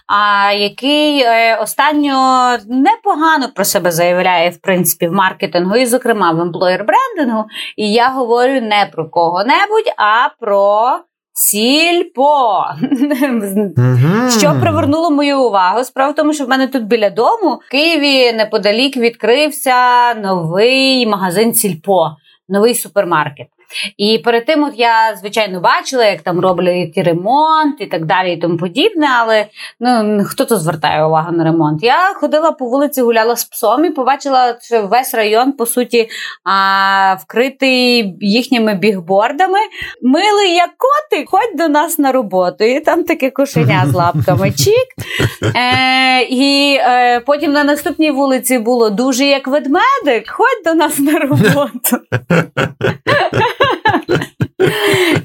[0.06, 1.24] а який
[1.60, 7.44] останньо непогано про себе заявляє в принципі в маркетингу, і, зокрема, в емплоєр брендингу.
[7.76, 11.00] І я говорю не про кого-небудь, а про.
[11.38, 12.64] Сільпо,
[14.38, 15.84] що привернуло мою увагу.
[15.84, 21.54] Справа в тому, що в мене тут біля дому в Києві неподалік відкрився новий магазин
[21.54, 22.16] Сільпо,
[22.48, 23.46] новий супермаркет.
[23.96, 28.36] І перед тим, от я звичайно бачила, як там роблять ремонт і так далі, і
[28.36, 29.06] тому подібне.
[29.20, 29.46] Але
[29.80, 31.82] ну хто то звертає увагу на ремонт?
[31.82, 36.08] Я ходила по вулиці, гуляла з псом і побачила, що весь район по суті
[36.44, 39.58] а, вкритий їхніми бігбордами.
[40.02, 42.64] Милий як котик, ходь до нас на роботу.
[42.64, 44.52] І там таке кошеня з лапками.
[44.56, 44.86] Чік.
[45.56, 51.18] Е, і е, потім на наступній вулиці було дуже як ведмедик, ходь до нас на
[51.18, 51.70] роботу.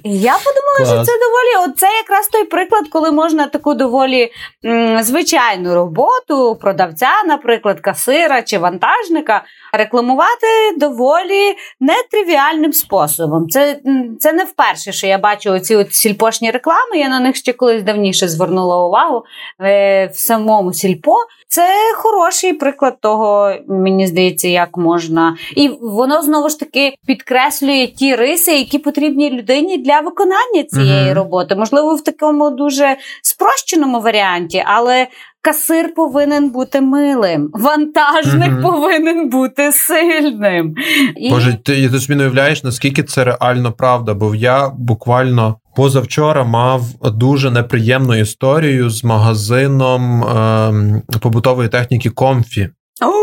[0.03, 1.69] Я подумала, що це доволі.
[1.69, 4.31] От це якраз той приклад, коли можна таку доволі
[4.65, 9.43] м, звичайну роботу продавця, наприклад, касира чи вантажника,
[9.73, 10.47] рекламувати
[10.77, 13.49] доволі нетривіальним способом.
[13.49, 13.79] Це,
[14.19, 16.97] це не вперше, що я бачу ці от сільпошні реклами.
[16.97, 19.23] Я на них ще колись давніше звернула увагу
[19.61, 21.15] е, в самому сільпо.
[21.51, 25.35] Це хороший приклад того, мені здається, як можна.
[25.55, 31.13] І воно знову ж таки підкреслює ті риси, які потрібні людині для виконання цієї Мгм.
[31.13, 31.55] роботи.
[31.55, 35.07] Можливо, в такому дуже спрощеному варіанті, але.
[35.43, 38.61] Касир повинен бути милим, вантажник Мгм.
[38.61, 40.75] повинен бути сильним.
[41.17, 41.29] І...
[41.29, 46.83] Боже, ти, ти собі не уявляєш, наскільки це реально правда, бо я буквально позавчора мав
[47.03, 52.69] дуже неприємну історію з магазином ем, побутової техніки Комфі.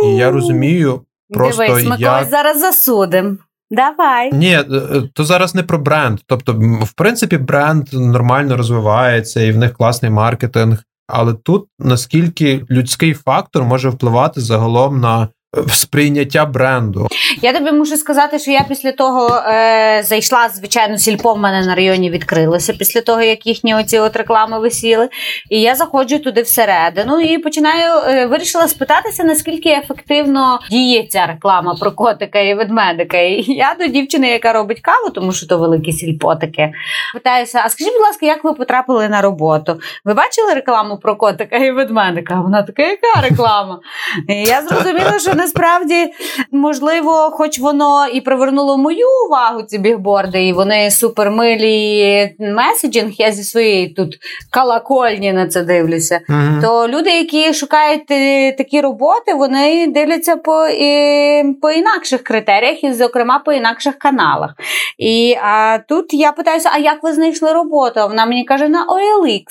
[0.04, 3.38] І я розумію, просто Дивись, ми як- когось зараз засудим.
[3.70, 4.32] Давай.
[4.32, 6.18] Ні, е, е, то зараз не про бренд.
[6.26, 10.82] Тобто, в принципі, бренд нормально розвивається і в них класний маркетинг.
[11.06, 15.28] Але тут наскільки людський фактор може впливати загалом на е,
[15.68, 17.08] сприйняття бренду.
[17.42, 21.74] Я тобі мушу сказати, що я після того е, зайшла, звичайно, сільпо в мене на
[21.74, 25.08] районі відкрилося після того, як їхні оці от реклами висіли.
[25.50, 31.74] І я заходжу туди всередину і починаю е, вирішила спитатися, наскільки ефективно діє ця реклама
[31.80, 33.18] про котика і ведмедика.
[33.18, 36.72] І я до дівчини, яка робить каву, тому що то велике сільпо таке.
[37.14, 39.80] Питаюся: а скажіть, будь ласка, як ви потрапили на роботу?
[40.04, 42.40] Ви бачили рекламу про котика і ведмедика?
[42.40, 43.80] Вона така, яка реклама?
[44.28, 46.12] І я зрозуміла, що насправді
[46.52, 53.12] можливо, хоч воно і привернуло мою увагу, ці бігборди, і вони супермилі меседжинг.
[53.12, 54.18] Я зі своєї тут
[54.52, 56.20] колокольні на це дивлюся.
[56.62, 62.92] То люди, які шукають е, такі роботи, вони дивляться по, і, по інакших критеріях, і,
[62.92, 64.54] зокрема, по інакших каналах.
[64.98, 68.00] І а, тут я питаюся: а як ви знайшли роботу?
[68.08, 69.44] Вона мені каже на OLX.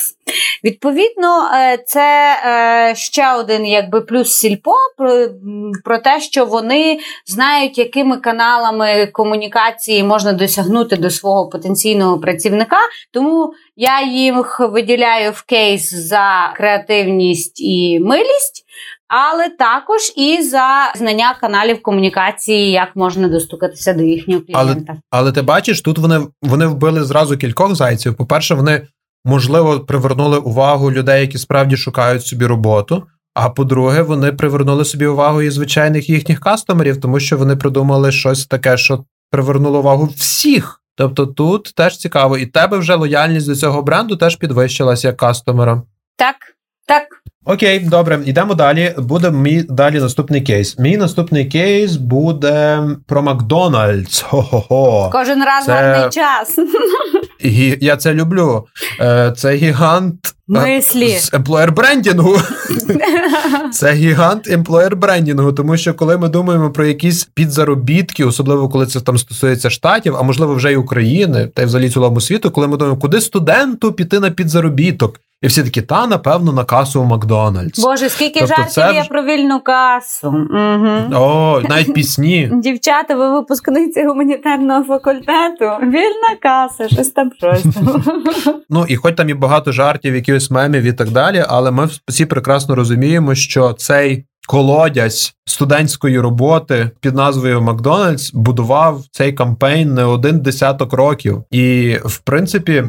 [0.63, 4.73] Відповідно, е, це е, ще один якби плюс сільпо
[5.84, 12.78] про, те, що вони знають, якими каналами комунікації можна досягнути до свого потенційного працівника.
[13.13, 18.63] Тому я їх виділяю в кейс за креативність і милість.
[19.07, 24.95] Але також і за знання каналів комунікації, як можна достукатися до їхнього Але- клієнта.
[25.09, 28.15] Але ти бачиш, тут вони, вони вбили зразу кількох зайців.
[28.15, 28.88] По-перше, вони
[29.25, 33.03] можливо привернули увагу людей, які справді шукають собі роботу.
[33.39, 38.45] А по-друге, вони привернули собі увагу і звичайних їхніх кастомерів, тому що вони придумали щось
[38.45, 40.81] таке, що привернуло увагу всіх.
[40.95, 45.81] Тобто тут теж цікаво, і тебе вже лояльність до цього бренду теж підвищилася як кастомера.
[46.15, 46.35] Так,
[46.88, 47.03] так.
[47.45, 48.95] Окей, добре, йдемо далі.
[48.97, 50.79] Буде мій далі наступний кейс.
[50.79, 54.21] Мій наступний кейс буде про Макдональдс.
[54.21, 55.09] Хо-хо-хо.
[55.13, 56.57] Кожен раз Це- гарний час.
[57.45, 58.65] Гі- Я це люблю.
[59.01, 60.15] Е, Це гігант
[60.48, 61.10] Мислі.
[61.10, 62.38] з емплоєр брендінгу.
[63.72, 69.02] Це гігант емплоєр брендінгу, тому що коли ми думаємо про якісь підзаробітки, особливо коли це
[69.02, 72.78] там стосується штатів, а можливо вже й України, та й взагалі цілому світу, коли ми
[72.78, 77.80] думаємо, куди студенту піти на підзаробіток, і всі такі, та напевно на касу у Макдональдс.
[77.80, 80.28] Боже, скільки Тобто жартів це є про вільну касу.
[80.28, 81.22] Угу.
[81.24, 82.52] О, навіть пісні.
[82.54, 85.66] Дівчата, ви випускниці гуманітарного факультету.
[85.82, 87.66] Вільна каса, щось там щось.
[88.70, 92.25] Ну і хоч там і багато жартів, якихось мемів і так далі, але ми всі
[92.25, 100.39] прекрасно розуміємо, що цей колодязь студентської роботи під назвою Макдональдс будував цей кампейн не один
[100.39, 101.43] десяток років.
[101.51, 102.83] І в принципі.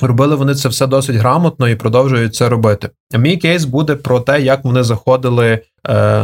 [0.00, 2.90] робили вони це все досить грамотно і продовжують це робити.
[3.18, 5.60] Мій кейс буде про те, як вони заходили е,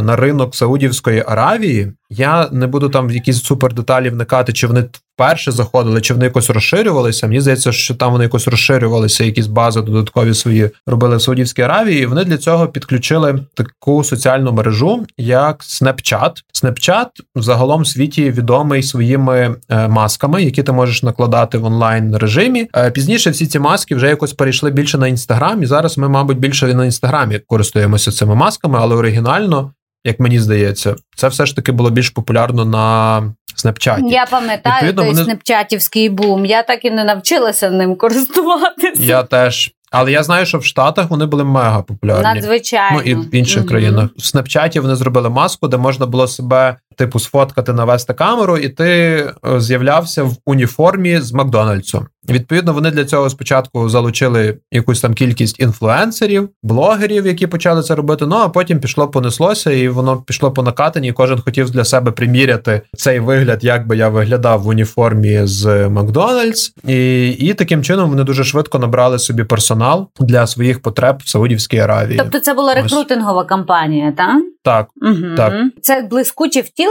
[0.02, 1.92] на ринок Саудівської Аравії.
[2.10, 4.84] Я не буду там в якісь супер деталі вникати, чи вони
[5.18, 7.26] вперше заходили, чи вони якось розширювалися.
[7.26, 12.06] Мені здається, що там вони якось розширювалися, якісь бази додаткові свої робили в Саудівській Аравії.
[12.06, 16.32] Вони для цього підключили таку соціальну мережу, як Snapchat.
[16.62, 22.68] Snapchat загалом в світі відомий своїми е, масками, які ти можеш накладати в онлайн режимі.
[22.76, 26.38] Е, пізніше всі ці маски вже якось перейшли більше на інстаграм, і зараз ми, мабуть,
[26.38, 29.72] більше на інстаграмі користуємося цими масками, але оригінально,
[30.04, 33.22] як мені здається, це все ж таки було більш популярно на
[33.54, 34.08] Снапчаті.
[34.08, 36.44] Я пам'ятаю Відповідно, той вони- снапчатівський бум.
[36.46, 39.02] Я так і не навчилася ним користуватися.
[39.02, 39.72] Я теж.
[39.90, 42.22] Але я знаю, що в Штатах вони були мега популярні.
[42.22, 42.96] Надзвичайно.
[42.96, 43.68] Ну і в інших Мгм.
[43.68, 48.68] країнах в Снапчаті вони зробили маску, де можна було себе типу сфоткати, навести камеру, і
[48.68, 52.06] ти е, з'являвся в уніформі з Макдональдсу.
[52.28, 58.26] Відповідно, вони для цього спочатку залучили якусь там кількість інфлюенсерів, блогерів, які почали це робити.
[58.26, 61.08] Ну а потім пішло понеслося, і воно пішло по накатанні.
[61.08, 65.88] і Кожен хотів для себе приміряти цей вигляд, як би я виглядав в уніформі з
[65.88, 66.72] Макдональдс.
[66.86, 71.78] І, і таким чином вони дуже швидко набрали собі персонал для своїх потреб в Саудівській
[71.78, 72.18] Аравії.
[72.18, 72.82] Тобто це була Ось.
[72.82, 74.36] рекрутингова кампанія, так?
[74.64, 75.36] Так, Угу.
[75.36, 75.52] Так.
[75.82, 76.87] Це блискуче втілення,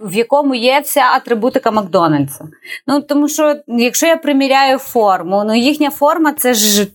[0.00, 2.44] в якому є вся атрибутика Макдональдса.
[2.86, 6.86] Ну тому що якщо я приміряю форму, ну їхня форма це ж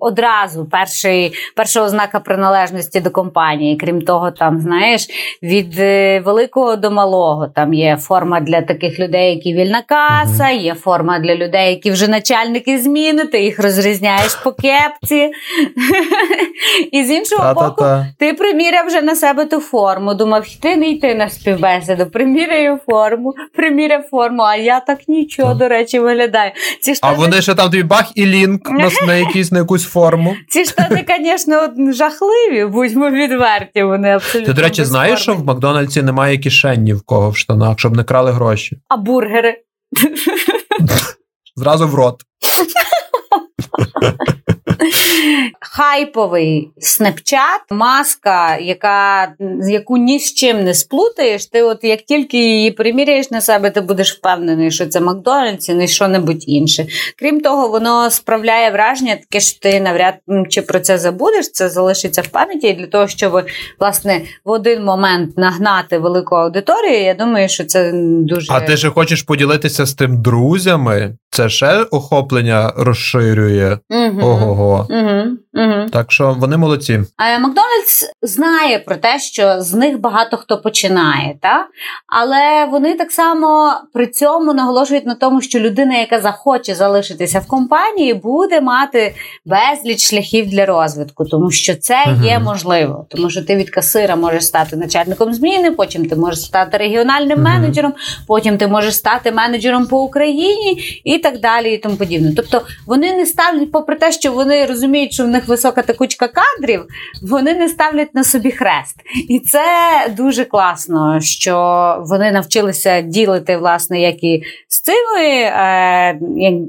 [0.00, 3.76] одразу перший, перша ознака приналежності до компанії.
[3.76, 5.08] Крім того, там знаєш,
[5.42, 10.74] від е, великого до малого там є форма для таких людей, які вільна каса, є
[10.74, 15.30] форма для людей, які вже начальники зміни, ти їх розрізняєш по кепці.
[16.92, 17.84] І з іншого боку,
[18.18, 20.14] ти приміряв вже на себе ту форму.
[20.14, 21.28] Думав, йти не йти на
[21.62, 22.10] співбесіду.
[22.10, 25.58] Приміряю форму, приміряв форму, а я так нічого, Так.
[25.58, 26.52] до речі, виглядаю.
[26.80, 30.36] Ці А вони ще там тобі бах і лінк на, на якісь на якусь форму.
[30.48, 33.82] ці штани, звісно, жахливі, будьмо відверті.
[33.82, 34.54] Вони абсолютно.
[34.54, 35.44] Ти, до речі, знаєш, що в.
[35.44, 38.76] Макдональдсі немає кишень ні в кого в штанах, щоб не крали гроші.
[38.88, 39.56] А бургери.
[41.56, 42.22] Зразу в рот.
[45.60, 49.32] Хайповий снапчат, маска, яка,
[49.68, 51.46] яку ні з чим не сплутаєш.
[51.46, 55.74] Ти, от як тільки її приміряєш на себе, ти будеш впевнений, що це Макдональдс і
[55.74, 56.86] не що-небудь інше.
[57.18, 60.14] Крім того, воно справляє враження, таке що ти навряд
[60.48, 62.66] чи про це забудеш, це залишиться в пам'яті.
[62.66, 63.42] І для того, щоб
[63.80, 68.88] власне в один момент нагнати велику аудиторію, я думаю, що це дуже А ти ще
[68.88, 71.16] хочеш поділитися з тим друзями?
[71.30, 73.78] Це ще охоплення розширює.
[73.90, 74.22] Мгм.
[74.22, 74.86] Ого-го.
[74.90, 75.51] Угу, Mm-hmm.
[75.54, 75.88] Угу.
[75.92, 77.00] Так що вони молодці.
[77.18, 81.66] Макдональдс знає про те, що з них багато хто починає, та?
[82.06, 87.46] але вони так само при цьому наголошують на тому, що людина, яка захоче залишитися в
[87.46, 92.24] компанії, буде мати безліч шляхів для розвитку, тому що це Мгм.
[92.24, 93.06] є можливо.
[93.10, 97.44] Тому що ти від касира можеш стати начальником зміни, потім ти можеш стати регіональним Мгм.
[97.44, 97.92] менеджером,
[98.26, 102.32] потім ти можеш стати менеджером по Україні і так далі, і тому подібне.
[102.36, 106.84] Тобто вони не ставлять, попри те, що вони розуміють, що в них висока текучка кадрів,
[107.22, 108.96] вони не ставлять на собі хрест.
[109.28, 109.64] І це
[110.16, 111.56] дуже класно, що
[112.06, 116.18] вони навчилися ділити, власне, як і з цими е,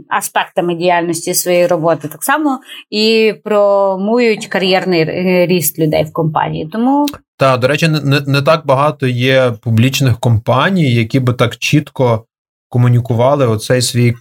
[0.10, 2.60] аспектами діяльності своєї роботи, так само
[2.90, 5.06] і промують кар'єрний
[5.46, 6.70] ріст людей в компанії.
[6.72, 7.08] Тому
[7.38, 12.26] Та, до речі, не, не, так багато є публічних компаній, які би так чітко
[12.70, 14.14] комунікували оцей свій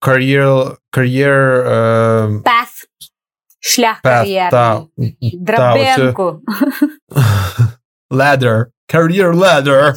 [0.00, 1.72] кар'єр, кар'єр е,
[2.26, 2.69] path,
[3.60, 4.88] шлях кар'єрний.
[5.40, 6.40] Драбинку.
[8.10, 8.66] Ladder.
[8.94, 9.94] Career ladder.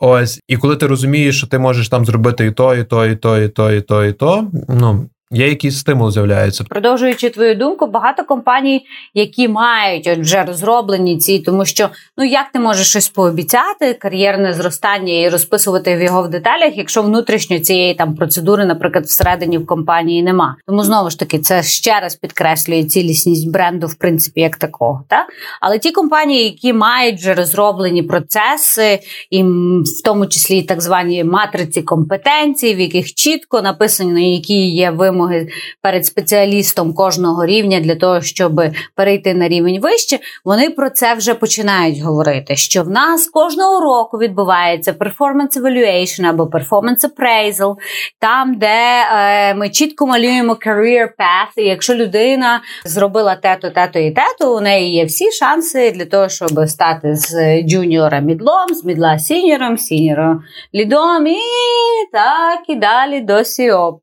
[0.00, 0.40] Ось.
[0.48, 3.40] І коли ти розумієш, що ти можеш там зробити і то, і то, і то,
[3.40, 6.64] і то, і то, і то, ну, є якийсь стимул з'являється.
[6.68, 12.58] Продовжуючи твою думку, багато компаній, які мають вже розроблені ці, тому що ну як ти
[12.58, 18.14] можеш щось пообіцяти, кар'єрне зростання і розписувати в його в деталях, якщо внутрішньо цієї там
[18.14, 20.56] процедури, наприклад, всередині в компанії нема.
[20.66, 25.04] Тому знову ж таки, це ще раз підкреслює цілісність бренду, в принципі, як такого.
[25.08, 25.26] Так?
[25.60, 29.00] Але ті компанії, які мають вже розроблені процеси,
[29.30, 35.13] і в тому числі так звані матриці компетенцій, в яких чітко написано, які є вимоги
[35.82, 38.62] перед спеціалістом кожного рівня для того, щоб
[38.94, 42.56] перейти на рівень вище, вони про це вже починають говорити.
[42.56, 47.76] Що в нас кожного року відбувається performance evaluation або performance appraisal,
[48.18, 54.10] там, де е, ми чітко малюємо career path, і якщо людина зробила те-то, те-то і
[54.10, 59.18] те-то, у неї є всі шанси для того, щоб стати з джуніора мідлом, з мідла
[59.18, 60.40] сіньором, сіньора
[60.74, 61.40] лідом і
[62.12, 63.98] так і далі до сіо.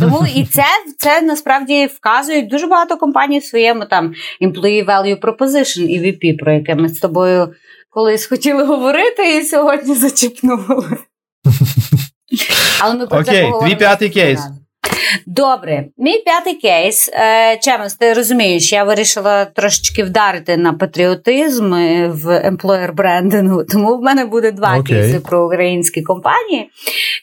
[0.00, 0.64] Тому і це
[0.98, 6.74] це насправді вказують дуже багато компаній в своєму там Employee Value Proposition EVP, про яке
[6.74, 7.54] ми з тобою
[7.90, 10.86] колись хотіли говорити, і сьогодні зачіпнули.
[12.80, 14.40] Але ми про Окей, твій п'ятий кейс.
[15.26, 17.10] Добре, мій п'ятий кейс.
[17.12, 21.70] Е, Чемес, ти розумієш, я вирішила трошечки вдарити на патріотизм
[22.08, 24.86] в employer брендингу, тому в мене буде два okay.
[24.86, 26.70] кейси про українські компанії.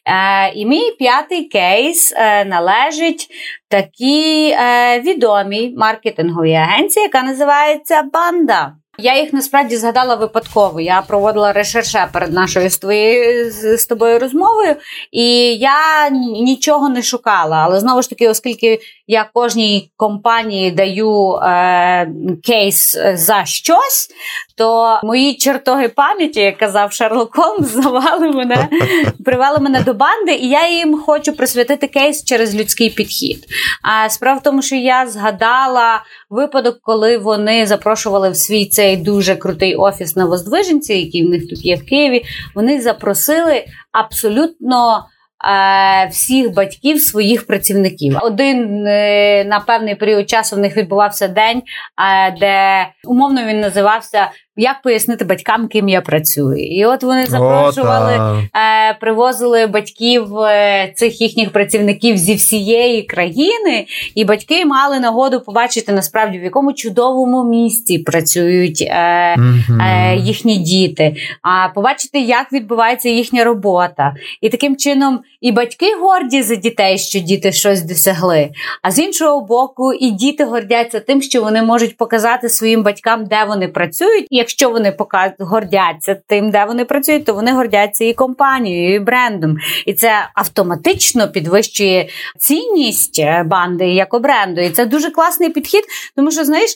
[0.06, 3.28] Е, І мій п'ятий кейс е, належить
[3.70, 8.74] такій е, відомій маркетинговій агенції, яка називається Банда.
[9.00, 10.82] Я їх насправді згадала випадково.
[10.82, 14.76] Я проводила решерше перед нашою з твоєю з тобою розмовою,
[15.12, 16.10] і я
[16.42, 17.58] нічого не шукала.
[17.58, 22.12] Але знову ж таки, оскільки я кожній компанії даю е,
[22.44, 24.10] кейс за щось,
[24.58, 28.68] то мої чертоги пам'яті, як казав Шерлок Холмс, завали мене,
[29.26, 33.46] привели мене до банди, і я їм хочу присвятити кейс через людський підхід.
[33.84, 39.36] А справа в тому, що я згадала випадок, коли вони запрошували в свій цей дуже
[39.36, 42.24] крутий офіс на Воздвиженці, який в них тут є в Києві.
[42.56, 45.06] Вони запросили абсолютно.
[45.46, 48.18] Е, всіх батьків своїх працівників.
[48.22, 54.32] Один е, на певний період часу в них відбувався день, е, де умовно він називався
[54.58, 56.58] як пояснити батькам, ким я працюю.
[56.58, 63.86] І от вони запрошували, е, привозили батьків е, цих їхніх працівників зі всієї країни,
[64.16, 68.96] і батьки мали нагоду побачити насправді в якому чудовому місці працюють е,
[69.82, 74.16] е, їхні діти, а побачити, як відбувається їхня робота.
[74.42, 78.50] І таким чином і батьки горді за дітей, що діти щось досягли.
[78.82, 83.44] А з іншого боку, і діти гордяться тим, що вони можуть показати своїм батькам, де
[83.48, 85.32] вони працюють якщо вони показ...
[85.40, 89.58] гордяться тим, де вони працюють, то вони гордяться і компанією, і брендом.
[89.86, 94.62] І це автоматично підвищує цінність е, банди як бренду.
[94.62, 95.84] І це дуже класний підхід,
[96.16, 96.76] тому що знаєш,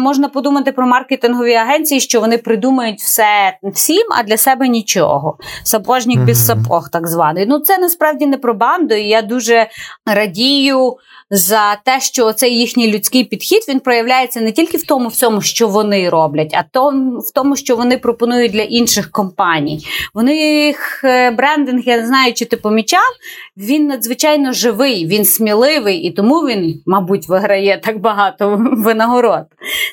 [0.00, 5.38] можна подумати про маркетингові агенції, що вони придумають все всім, а для себе нічого.
[5.64, 6.26] Сапожник mm-hmm.
[6.26, 7.46] без сапог, так званий.
[7.46, 8.94] Ну це насправді не про банду.
[8.94, 9.66] і Я дуже
[10.06, 10.96] радію
[11.30, 15.68] за те, що цей їхній людський підхід він проявляється не тільки в тому всьому, що
[15.68, 19.86] вони роблять, а то в тому, що вони пропонують для інших компаній.
[20.14, 23.10] Вони їх е, брендинг, я не знаю, чи ти помічав,
[23.56, 29.44] він надзвичайно живий, він сміливий, і тому він, мабуть, виграє так багато винагород.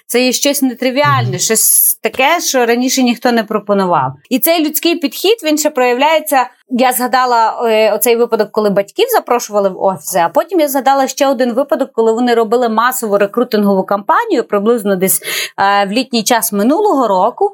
[0.05, 4.13] Це є щось нетривіальне, щось таке, що раніше ніхто не пропонував.
[4.29, 6.49] І цей людський підхід він ще проявляється.
[6.69, 10.19] Я згадала е, оцей випадок, коли батьків запрошували в офіси.
[10.19, 15.21] А потім я згадала ще один випадок, коли вони робили масову рекрутингову кампанію приблизно десь
[15.57, 17.51] е, в літній час минулого року.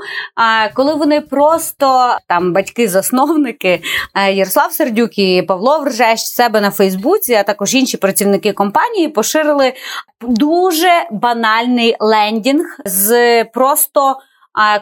[0.74, 3.82] коли вони просто там батьки-засновники
[4.16, 9.74] е, Ярослав Сердюк і Павло Вржещ себе на Фейсбуці, а також інші працівники компанії поширили
[10.22, 14.16] дуже банальний лендінг з просто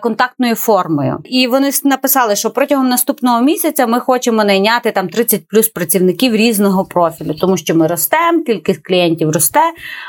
[0.01, 1.19] контактною формою.
[1.25, 6.85] І вони написали, що протягом наступного місяця ми хочемо найняти там 30 плюс працівників різного
[6.85, 9.63] профілю, тому що ми ростемо, кількість клієнтів росте.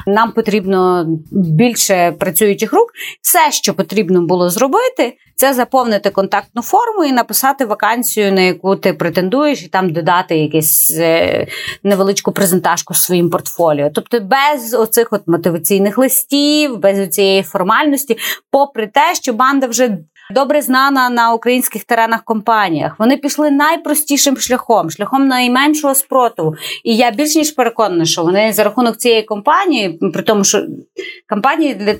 [0.06, 2.92] Нам потрібно більше працюючих рук.
[3.22, 8.92] Все, що потрібно було зробити, це заповнити контактну форму і написати вакансію, на яку ти
[8.92, 11.46] претендуєш, і там додати якусь е,
[11.82, 13.90] невеличку презентажку своїм портфоліо.
[13.94, 18.18] Тобто, без оцих от мотиваційних листів, без цієї формальності,
[18.50, 19.98] попри те, що команда вже
[20.32, 22.94] добре знана на українських теренах компаніях.
[22.98, 26.54] Вони пішли найпростішим шляхом, шляхом найменшого спротиву.
[26.84, 30.66] І я більш ніж переконана, що вони за рахунок цієї компанії, при тому, що
[31.28, 31.98] компанії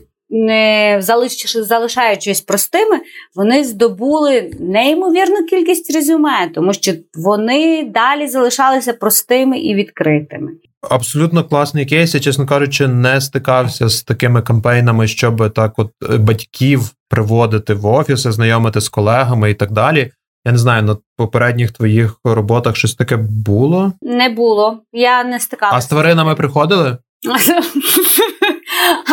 [1.63, 3.01] залишаючись простими,
[3.35, 10.51] вони здобули неймовірну кількість резюме, тому що вони далі залишалися простими і відкритими.
[10.91, 12.15] Абсолютно класний кейс.
[12.15, 17.87] Я, чесно кажучи, не стикався з такими кампейнами, щоб так, от е, батьків приводити в
[17.87, 20.11] офіси, знайомити з колегами і так далі.
[20.45, 23.93] Я не знаю, на попередніх твоїх роботах щось таке було?
[24.03, 24.83] Не було.
[24.93, 25.77] Я не стикалася.
[25.77, 26.99] А з тваринами приходили?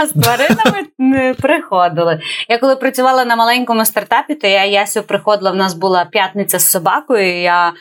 [0.01, 2.19] а з тваринами не приходили.
[2.49, 5.51] Я коли працювала на маленькому стартапі, то я Ясю приходила.
[5.51, 7.41] В нас була п'ятниця з собакою.
[7.41, 7.73] Я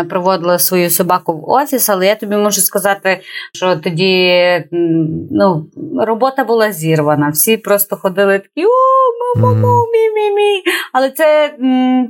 [0.00, 3.20] е, проводила свою собаку в офіс, але я тобі можу сказати,
[3.54, 4.64] що тоді
[5.30, 5.66] ну,
[6.00, 7.28] робота була зірвана.
[7.28, 10.62] Всі просто ходили такі о, мамо, мі-мі-мі.
[10.92, 12.08] Але це м-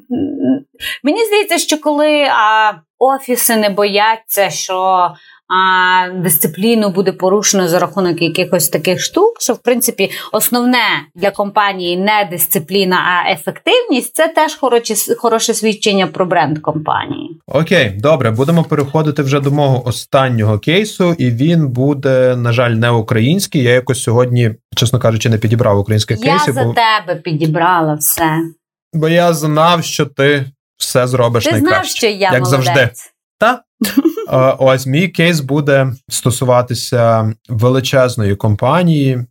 [1.04, 5.08] мені здається, що коли а, офіси не бояться, що
[5.50, 10.78] а дисципліну буде порушено за рахунок якихось таких штук, що в принципі основне
[11.14, 17.40] для компанії не дисципліна, а ефективність це теж хороше, хороше свідчення про бренд компанії.
[17.46, 22.90] Окей, добре, будемо переходити вже до мого останнього кейсу, і він буде, на жаль, не
[22.90, 23.62] український.
[23.62, 26.54] Я якось сьогодні, чесно кажучи, не підібрав українських Я кейсів.
[26.54, 28.38] за бо, тебе підібрала все.
[28.92, 30.44] бо я знав, що ти
[30.76, 31.76] все зробиш Ти найкраще.
[31.82, 32.50] знав, що я як молодець.
[32.50, 32.90] завжди.
[33.38, 33.62] Та?
[34.58, 39.26] Ось мій кейс буде стосуватися величезної компанії,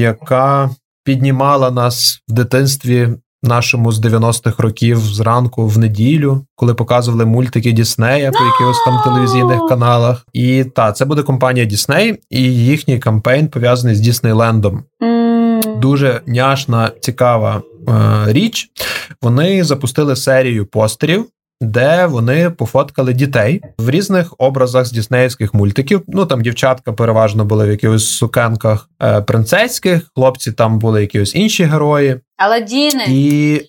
[0.00, 0.70] яка
[1.04, 3.08] піднімала нас в дитинстві
[3.42, 9.60] нашому з 90-х років зранку в неділю, коли показували мультики Діснея по якихось там телевізійних
[9.68, 10.26] каналах.
[10.32, 14.84] І та це буде компанія Дісней, і їхній кампейн пов'язаний з Діснейлендом
[15.80, 17.92] дуже няшна, цікава е,
[18.32, 18.70] річ.
[19.22, 21.26] Вони запустили серію постерів.
[21.60, 26.02] Де вони пофоткали дітей в різних образах з діснеївських мультиків.
[26.08, 31.64] Ну там дівчатка переважно були в якихось сукенках е, принцеських, хлопці там були якісь інші
[31.64, 33.04] герої, Аладіни.
[33.08, 33.60] і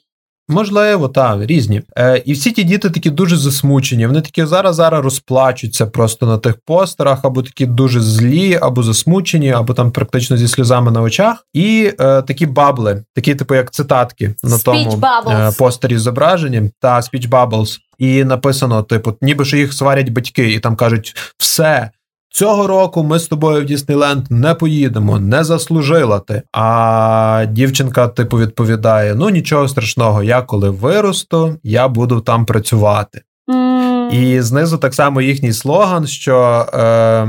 [0.51, 1.81] можливо, так, різні.
[1.97, 4.07] Е, і всі ті діти такі дуже засмучені.
[4.07, 9.51] Вони такі зараз зараз розплачуться просто на тих постерах, або такі дуже злі, або засмучені,
[9.51, 11.45] або там практично зі сльозами на очах.
[11.53, 16.99] І е, такі бабли, такі, типу, як цитатки на Speech тому е, постері зображені, та
[16.99, 17.77] speech bubbles.
[17.97, 21.89] І написано, типу, ніби що їх сварять батьки, і там кажуть: все.
[22.33, 26.41] Цього року ми з тобою в Діснейленд не поїдемо, не заслужила ти.
[26.51, 33.21] А дівчинка, типу, відповідає: ну нічого страшного, я коли виросту, я буду там працювати.
[33.49, 37.27] М, І знизу так само їхній слоган, що е,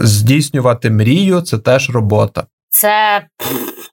[0.00, 2.44] здійснювати мрію це теж робота.
[2.72, 3.26] Це,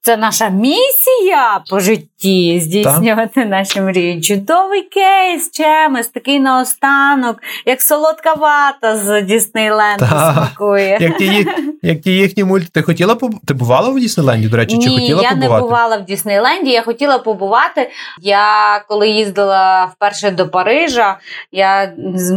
[0.01, 1.79] це наша місія по
[2.21, 4.21] житті здійснювати наші мрії.
[4.21, 10.33] Чудовий кейс, чемес, такий наостанок, як солодка вата з Діснейленду Так.
[10.33, 10.97] смакує.
[11.01, 11.47] Як ті,
[11.81, 12.67] як ті їхні мульти.
[12.71, 15.53] Ти хотіла Ти бувала в Діснейленді, до речі, чи хотіла я побувати?
[15.53, 16.71] не бувала в Діснейленді.
[16.71, 17.89] Я хотіла побувати.
[18.21, 21.17] Я коли їздила вперше до Парижа,
[21.51, 21.93] я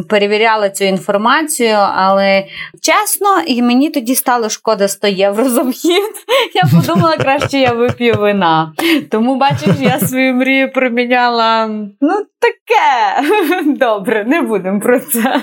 [0.08, 2.44] перевіряла цю інформацію, але
[2.80, 6.02] чесно, і мені тоді стало шкода 100 євро за вхід.
[6.54, 8.72] Я подумала, краще я вип'ю вина.
[9.10, 11.66] Тому бачиш, я свою мрію проміняла.
[12.00, 13.28] Ну, таке.
[13.78, 15.42] Добре, не будемо про це.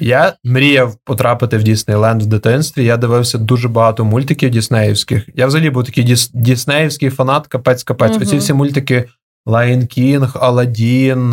[0.00, 2.84] Я мріяв потрапити в Діснейленд в дитинстві.
[2.84, 5.28] Я дивився дуже багато мультиків діснеївських.
[5.34, 8.12] Я взагалі був такий діс- діснеївський фанат, капець капець.
[8.12, 8.22] Мгм.
[8.22, 9.04] Оці всі мультики
[9.46, 11.32] Lion King, Аладдін,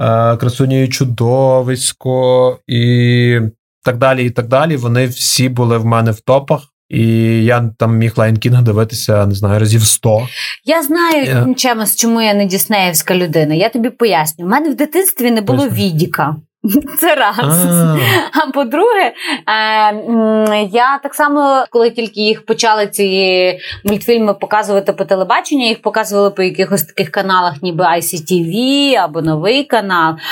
[0.00, 3.40] е, Красуня і чудовисько і
[3.84, 4.26] так далі.
[4.26, 4.76] І так далі.
[4.76, 6.62] Вони всі були в мене в топах.
[6.88, 7.04] І
[7.44, 10.28] я там міг Лайн Кінга дивитися, не знаю, разів 100.
[10.64, 11.54] Я знаю yeah.
[11.54, 13.54] чимось, чому я не діснеївська людина.
[13.54, 14.46] Я тобі поясню.
[14.46, 16.36] У мене в дитинстві не було відіка.
[16.98, 17.38] Це раз.
[17.40, 17.96] А.
[18.32, 19.12] А по-друге,
[19.48, 26.30] е, я так само, коли тільки їх почали ці мультфільми показувати по телебаченню, їх показували
[26.30, 30.14] по якихось таких каналах, ніби ICTV або новий канал.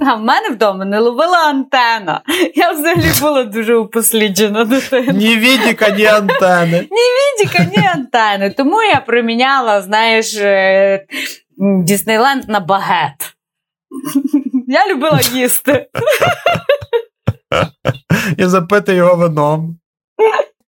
[0.00, 2.20] А, в мене вдома не ловила антена.
[2.54, 5.12] Я взагалі була дуже упосліджена дитина.
[5.12, 6.88] Ні відіка, ні антени.
[6.90, 8.50] Відіка, ні антени.
[8.50, 11.06] Тому я проміняла, знаєш, е,
[11.58, 13.36] Діснейленд на багет.
[14.66, 15.86] Я любила їсти.
[18.38, 19.78] і запити його вином.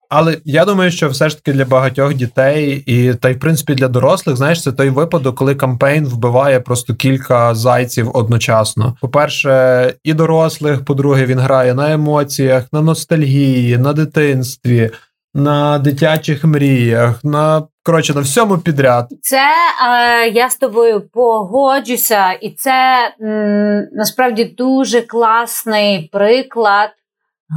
[0.10, 3.76] Але я думаю, що все ж таки для багатьох дітей, і та й в принципі
[3.76, 8.98] для дорослих, знаєш, це той випадок, коли кампейн вбиває просто кілька зайців одночасно.
[9.02, 14.92] По-перше, і дорослих, по-друге, він грає на емоціях, на ностальгії, на дитинстві,
[15.36, 19.08] на дитячих мріях, на коротше на всьому підряд.
[19.22, 19.48] Це
[19.90, 26.90] е, я з тобою погоджуся, і це м, насправді дуже класний приклад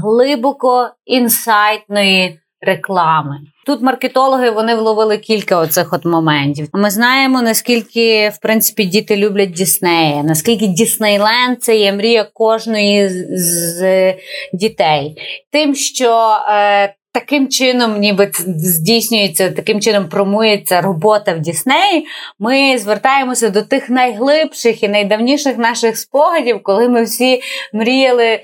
[0.03, 3.39] глибоко інсайтної реклами.
[3.67, 6.69] Тут маркетологи вони вловили кілька оцих от моментів.
[6.73, 14.15] Ми знаємо наскільки в принципі діти люблять Діснея, наскільки Діснейленд це є мрія кожної з,
[14.53, 15.17] дітей.
[15.53, 22.07] Тим, що е, таким чином, ніби здійснюється, таким чином промується робота в Діснеї,
[22.39, 27.40] ми звертаємося до тих найглибших і найдавніших наших спогадів, коли ми всі
[27.73, 28.40] мріяли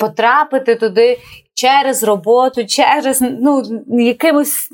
[0.00, 1.18] потрапити туди.
[1.56, 4.68] Через роботу, через ну якимось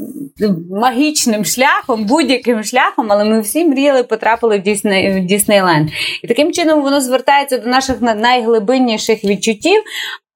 [0.70, 5.90] магічним шляхом, будь-яким шляхом, але ми всі мріяли потрапили в Дісней в Діснейленд.
[6.22, 9.82] І таким чином воно звертається до наших найглибинніших відчуттів,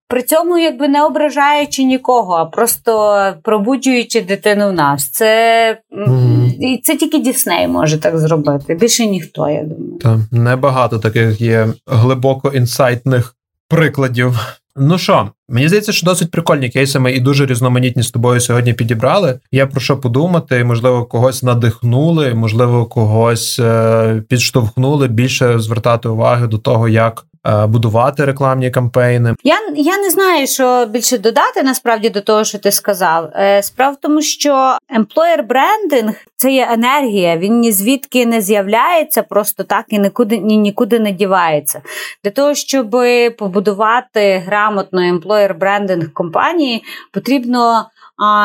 [0.09, 5.11] при цьому якби не ображаючи нікого, а просто пробуджуючи дитину в нас.
[5.11, 6.53] Це, Мгм.
[6.61, 8.75] і це тільки Дісней може так зробити.
[8.75, 9.99] Більше ніхто, я думаю.
[10.01, 13.37] Та небагато таких є глибоко інсайтних
[13.69, 14.39] прикладів.
[14.77, 18.73] Ну що, мені здається, що досить прикольні кейси ми і дуже різноманітні з тобою сьогодні
[18.73, 19.39] підібрали.
[19.53, 26.59] Є про що подумати, можливо, когось надихнули, можливо, когось е, підштовхнули більше звертати уваги до
[26.59, 27.25] того, як
[27.69, 29.35] будувати рекламні кампейни.
[29.45, 33.31] Я я не знаю, що більше додати насправді до того, що ти сказав.
[33.35, 37.37] Е, справа в тому, що employer branding– це є енергія.
[37.37, 41.83] Він ні звідки не з'являється просто так і нікуди ні нікуди не дівається.
[42.25, 42.97] Для того щоб
[43.39, 47.85] побудувати грамотно employer branding компанії, потрібно.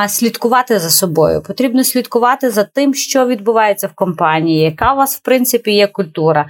[0.07, 5.19] Слідкувати за собою потрібно слідкувати за тим, що відбувається в компанії, яка у вас в
[5.19, 6.49] принципі є культура.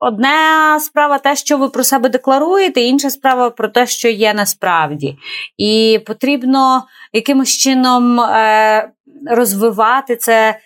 [0.00, 5.16] Одна справа те, що ви про себе декларуєте, інша справа про те, що є насправді.
[5.56, 8.90] І потрібно якимось чином е,
[9.30, 10.58] розвивати це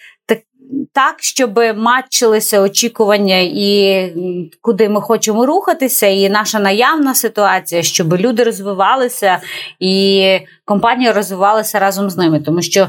[0.93, 4.13] так, щоб матчилися очікування і
[4.61, 9.39] куди ми хочемо рухатися, і наша наявна ситуація, щоб люди розвивалися
[9.81, 12.41] і компанія розвивалася разом з ними.
[12.41, 12.89] Тому що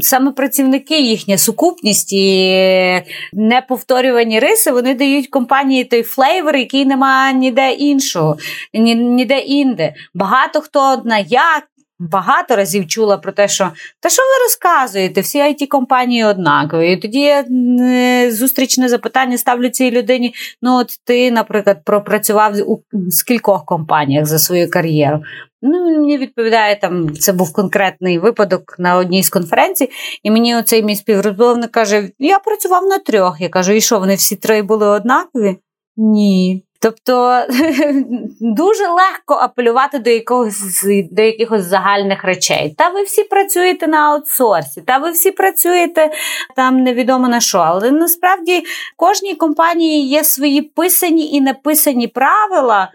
[0.00, 3.02] саме працівники, їхня сукупність і
[3.32, 8.36] неповторювані риси, вони дають компанії той flavor, який немає ніде іншого,
[8.74, 9.94] ніде інде.
[10.14, 11.64] Багато хто на як
[12.10, 13.70] багато разів чула про те, що
[14.00, 16.92] та що ви розказуєте, всі IT компанії однакові.
[16.92, 17.44] І тоді я
[17.80, 20.34] е, зустрічне запитання ставлю цій людині.
[20.62, 25.22] Ну, от ти, наприклад, пропрацював у скількох компаніях за свою кар'єру.
[25.62, 29.90] Ну, мені відповідає, там це був конкретний випадок на одній з конференцій,
[30.22, 33.40] і мені оцей мій співрозмовник каже: Я працював на трьох.
[33.40, 35.56] Я кажу, і що, вони всі три були однакові?
[35.96, 36.64] Ні.
[36.84, 37.46] Тобто
[38.40, 42.74] дуже легко апелювати до якогось до якихось загальних речей.
[42.78, 46.10] Та ви всі працюєте на аутсорсі, та ви всі працюєте
[46.56, 47.58] там невідомо на що.
[47.58, 48.64] Але насправді
[48.96, 52.92] кожній компанії є свої писані і неписані правила,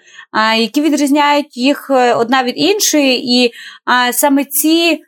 [0.58, 3.52] які відрізняють їх е, одна від іншої, і
[4.12, 5.02] саме ці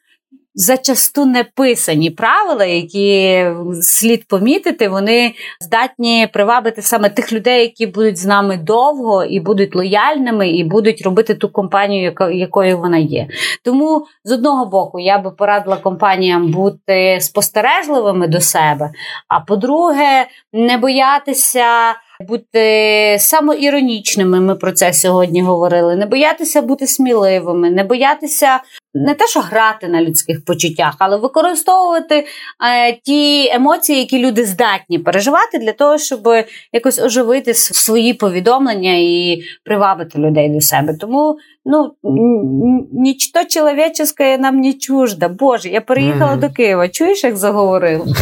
[0.56, 3.46] зачасту не писані правила, які
[3.82, 9.76] слід помітити, вони здатні привабити саме тих людей, які будуть з нами довго і будуть
[9.76, 13.28] лояльними, і будуть робити ту компанію, якою вона є.
[13.64, 18.92] Тому з одного боку я би порадила компаніям бути спостережливими до себе.
[19.28, 24.40] А по-друге, не боятися бути самоіронічними.
[24.40, 25.96] Ми про це сьогодні говорили.
[25.96, 28.60] Не боятися бути сміливими, не боятися
[28.94, 35.00] не те, що грати на людських почуттях, але використовувати е, ті емоції, які люди здатні
[35.00, 36.28] переживати, для того, щоб
[36.74, 40.98] якось оживити свої повідомлення і привабити людей до себе.
[41.00, 41.92] Тому ну
[42.94, 45.30] нічто чоловіче нам не чужда.
[45.30, 46.40] Боже, я переїхала mm-hmm.
[46.40, 46.90] до Києва.
[46.90, 48.06] Чуєш, як заговорив?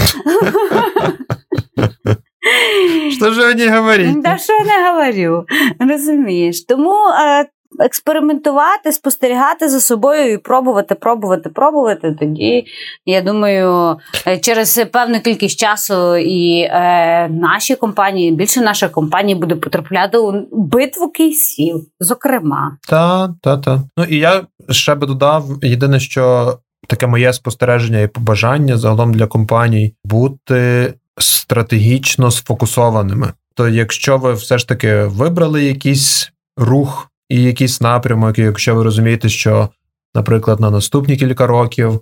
[3.12, 4.22] Що ж не говорить?
[4.22, 5.46] Да, що не говорю,
[5.80, 6.66] розумієш.
[6.66, 6.96] Тому
[7.26, 7.46] е,
[7.80, 12.16] експериментувати, спостерігати за собою і пробувати, пробувати, пробувати.
[12.20, 12.66] Тоді,
[13.06, 13.98] я думаю,
[14.28, 20.48] е, через певну кількість часу і е, наші компанії, більше наша компанія буде потрапляти у
[20.52, 22.78] битву кейсів, зокрема.
[22.90, 23.80] Так, так, так.
[23.98, 26.58] Ну і я ще би додав єдине, що.
[26.88, 33.34] Таке моє спостереження і побажання загалом для компаній бути стратегічно сфокусованими.
[33.54, 38.84] То якщо ви все ж таки вибрали якийсь рух і якийсь напрямок, і якщо ви
[38.84, 39.70] розумієте, що,
[40.16, 42.02] наприклад, на наступні кілька років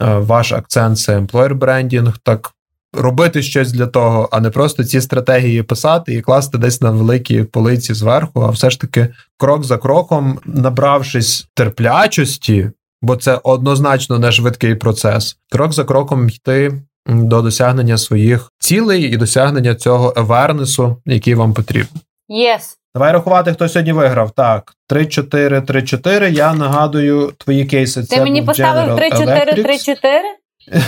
[0.00, 2.52] е, ваш акцент це employer брендінг, так
[2.92, 7.42] робити щось для того, а не просто ці стратегії писати і класти десь на великі
[7.42, 12.70] полиці зверху, а все ж таки крок за кроком, набравшись терплячості,
[13.02, 19.16] бо це однозначно не швидкий процес, крок за кроком йти до досягнення своїх цілей і
[19.16, 21.88] досягнення цього евернесу, який вам потрібен.
[22.30, 22.76] Yes.
[22.94, 24.30] Давай рахувати, хто сьогодні виграв.
[24.30, 26.30] Так, 3-4, 3-4.
[26.30, 28.02] Я нагадую твої кейси.
[28.02, 29.94] Ти мені поставив 3-4, 3-4?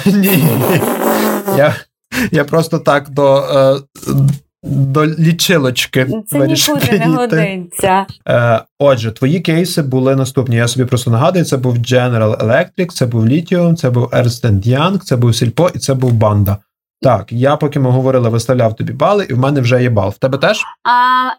[0.17, 0.45] Ні.
[1.57, 1.75] Я
[2.31, 3.77] я просто так до е,
[4.69, 6.07] до лічилочки.
[6.27, 8.07] Це нікуди не годиться.
[8.29, 10.57] Е, Отже, твої кейси були наступні.
[10.57, 14.99] Я собі просто нагадую: це був General Electric, це був Lithium, це був Ernst Young,
[14.99, 16.57] це був Сільпо і це був Банда.
[17.03, 20.11] Так, я поки ми говорили, виставляв тобі бали, і в мене вже є бал.
[20.11, 20.65] В тебе теж?
[20.85, 20.91] А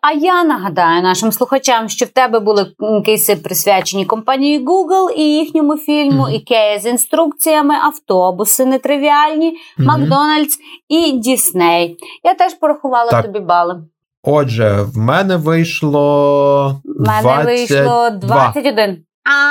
[0.01, 2.71] а я нагадаю нашим слухачам, що в тебе були
[3.05, 6.33] кейси присвячені компанії Google і їхньому фільму, mm-hmm.
[6.33, 9.85] Ікея з інструкціями, автобуси нетривіальні, mm-hmm.
[9.85, 10.57] Макдональдс
[10.89, 11.97] і Дісней.
[12.23, 13.25] Я теж порахувала так.
[13.25, 13.83] тобі бали.
[14.23, 16.81] Отже, в мене вийшло.
[16.85, 17.43] В мене 22.
[17.43, 18.97] вийшло 21.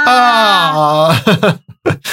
[0.06, 1.14] А.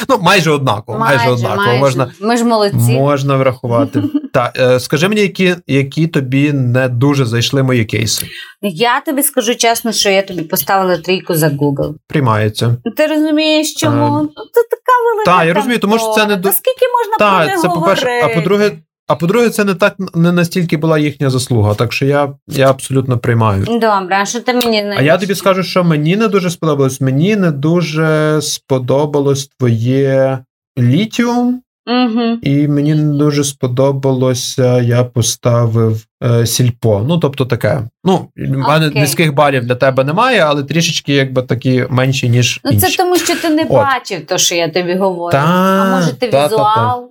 [0.10, 1.00] Ну, майже однаково.
[1.00, 1.78] Майже однаково.
[1.78, 2.78] Можна Ми ж молодці.
[2.78, 4.04] можна врахувати.
[4.34, 8.26] Так, е, скажи мені, які, які тобі не дуже зайшли мої кейси.
[8.62, 11.94] Я тобі скажу чесно, що я тобі поставила трійку за Google.
[12.08, 12.76] Приймається.
[12.98, 14.28] Ти розумієш, чому?
[14.54, 15.32] Це така велика.
[15.32, 16.54] та, я розумію, тому що це не контора.
[16.54, 18.72] Та скільки можна про Так, це по-перше, а по-друге,
[19.08, 21.74] а по-друге, це не так не настільки була їхня заслуга.
[21.74, 23.66] Так що я, я абсолютно приймаю.
[23.66, 27.02] Добре, а що ти мені не А я тобі скажу, що мені не дуже сподобалось.
[27.02, 30.40] Мені не дуже сподобалось твоє
[30.80, 32.38] літіум, Угу.
[32.42, 37.04] і мені не дуже сподобалося, я поставив е, сільпо.
[37.08, 37.82] Ну, тобто таке.
[38.04, 39.02] Ну, в мене Окей.
[39.02, 42.60] низьких балів для тебе немає, але трішечки якби такі менші, ніж.
[42.64, 42.88] Ну, інші.
[42.88, 43.70] це тому, що ти не От.
[43.70, 45.32] бачив то, що я тобі говорю.
[45.32, 46.56] Та, а може ти та, та, та.
[46.56, 47.10] візуал?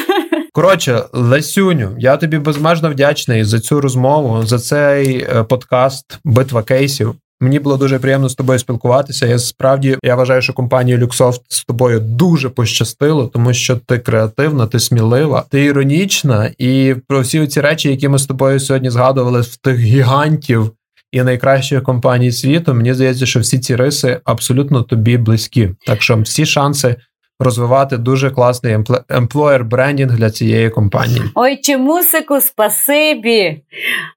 [0.52, 7.14] Коротше, Лесюню, я тобі безмежно вдячний за цю розмову, за цей е, подкаст Битва кейсів.
[7.40, 9.26] Мені було дуже приємно з тобою спілкуватися.
[9.26, 14.66] Я справді я вважаю, що компанія Люксофт з тобою дуже пощастило, тому що ти креативна,
[14.66, 19.40] ти смілива, ти іронічна, і про всі ці речі, які ми з тобою сьогодні згадували
[19.40, 20.70] в тих гігантів
[21.12, 25.70] і найкращих компаній світу, мені здається, що всі ці риси абсолютно тобі близькі.
[25.86, 26.96] Так що всі шанси
[27.40, 31.22] розвивати дуже класний емплоєр брендінг для цієї компанії.
[31.34, 33.62] Ой, чомусику, спасибі.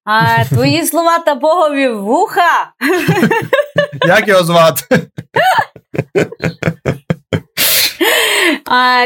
[0.05, 2.71] А, твої слова та богові вуха.
[4.07, 4.99] Як його звати?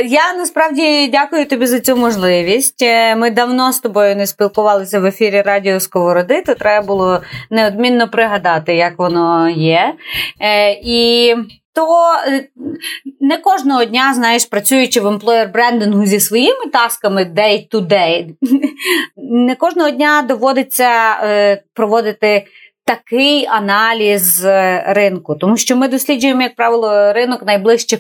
[0.06, 2.82] Я насправді дякую тобі за цю можливість.
[2.82, 8.08] Е, Ми давно з тобою не спілкувалися в ефірі Радіо Сковороди, то треба було неодмінно
[8.08, 9.94] пригадати, як воно є.
[10.42, 11.36] Е, і
[11.74, 12.50] то е,
[13.22, 18.30] не кожного дня, знаєш, працюючи в емплоєр брендингу зі своїми тасками day to day,
[19.18, 22.46] не кожного дня доводиться е, проводити
[22.86, 28.00] такий аналіз е, ринку, тому що ми досліджуємо, як правило, ринок найближчих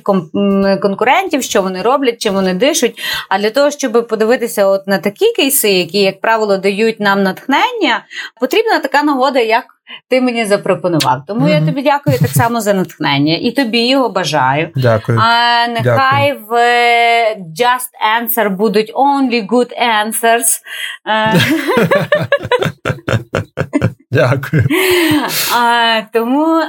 [0.82, 3.00] конкурентів, що вони роблять, чим вони дишуть.
[3.30, 8.06] А для того, щоб подивитися от на такі кейси, які, як правило, дають нам натхнення,
[8.40, 9.66] потрібна така нагода, як
[10.10, 11.22] ти мені запропонував.
[11.28, 14.70] Тому я тобі дякую так само за натхнення і тобі його бажаю.
[14.76, 15.20] Дякую.
[15.22, 17.90] А нехай в е, Just
[18.22, 20.60] Answer будуть only good answers.
[24.12, 24.64] Дякую.
[25.58, 26.62] а, тому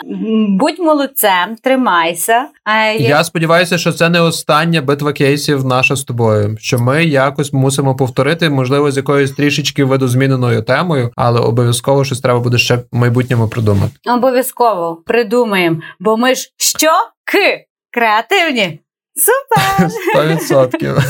[0.59, 2.47] будь молодцем, тримайся.
[2.65, 6.57] А, я- Я сподіваюся, що це не остання битва кейсів наша з тобою.
[6.61, 12.41] Що ми якось мусимо повторити, можливо, з якоюсь трішечки видозміненою темою, але обов'язково щось треба
[12.41, 12.83] буде ще в
[13.15, 13.93] майбутньому придумати.
[14.07, 16.91] Обов'язково придумаємо, бо ми ж що?
[17.25, 17.39] К?
[17.91, 18.81] Креативні.
[19.15, 19.91] Супер!
[20.51, 21.03] 100%.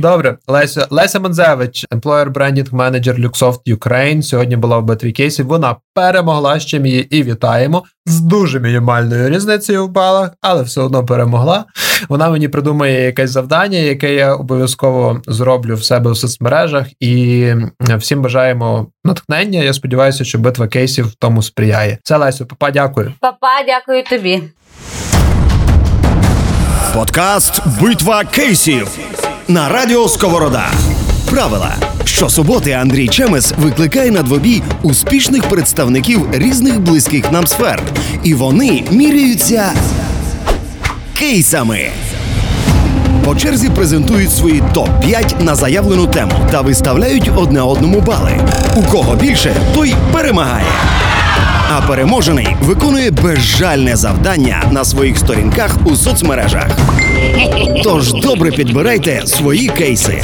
[0.00, 5.46] Добре, Леся Леся Манзевич, employer branding manager Luxoft Ukraine, сьогодні була в битві кейсів.
[5.46, 10.80] Вона перемогла з чим її і вітаємо з дуже мінімальною різницею в балах, але все
[10.80, 11.64] одно перемогла.
[12.08, 16.86] Вона мені придумає якесь завдання, яке я обов'язково зроблю в себе в соцмережах.
[17.00, 17.46] І
[17.98, 19.62] всім бажаємо натхнення.
[19.62, 21.98] Я сподіваюся, що битва кейсів тому сприяє.
[22.02, 23.12] Це Лесю, папа, дякую.
[23.20, 24.42] Папа, дякую тобі.
[26.94, 28.98] Подкаст Битва кейсів
[29.50, 30.66] на радіо Сковорода.
[31.30, 31.74] Правила.
[32.04, 37.82] Щосуботи Андрій Чемес викликає на двобій успішних представників різних близьких нам сфер.
[38.24, 39.72] І вони міряються
[41.14, 41.88] кейсами.
[43.24, 48.40] По черзі презентують свої топ-5 на заявлену тему та виставляють одне одному бали.
[48.76, 50.66] У кого більше, той перемагає.
[51.72, 56.68] А переможений виконує безжальне завдання на своїх сторінках у соцмережах.
[57.84, 60.22] Тож добре підбирайте свої кейси.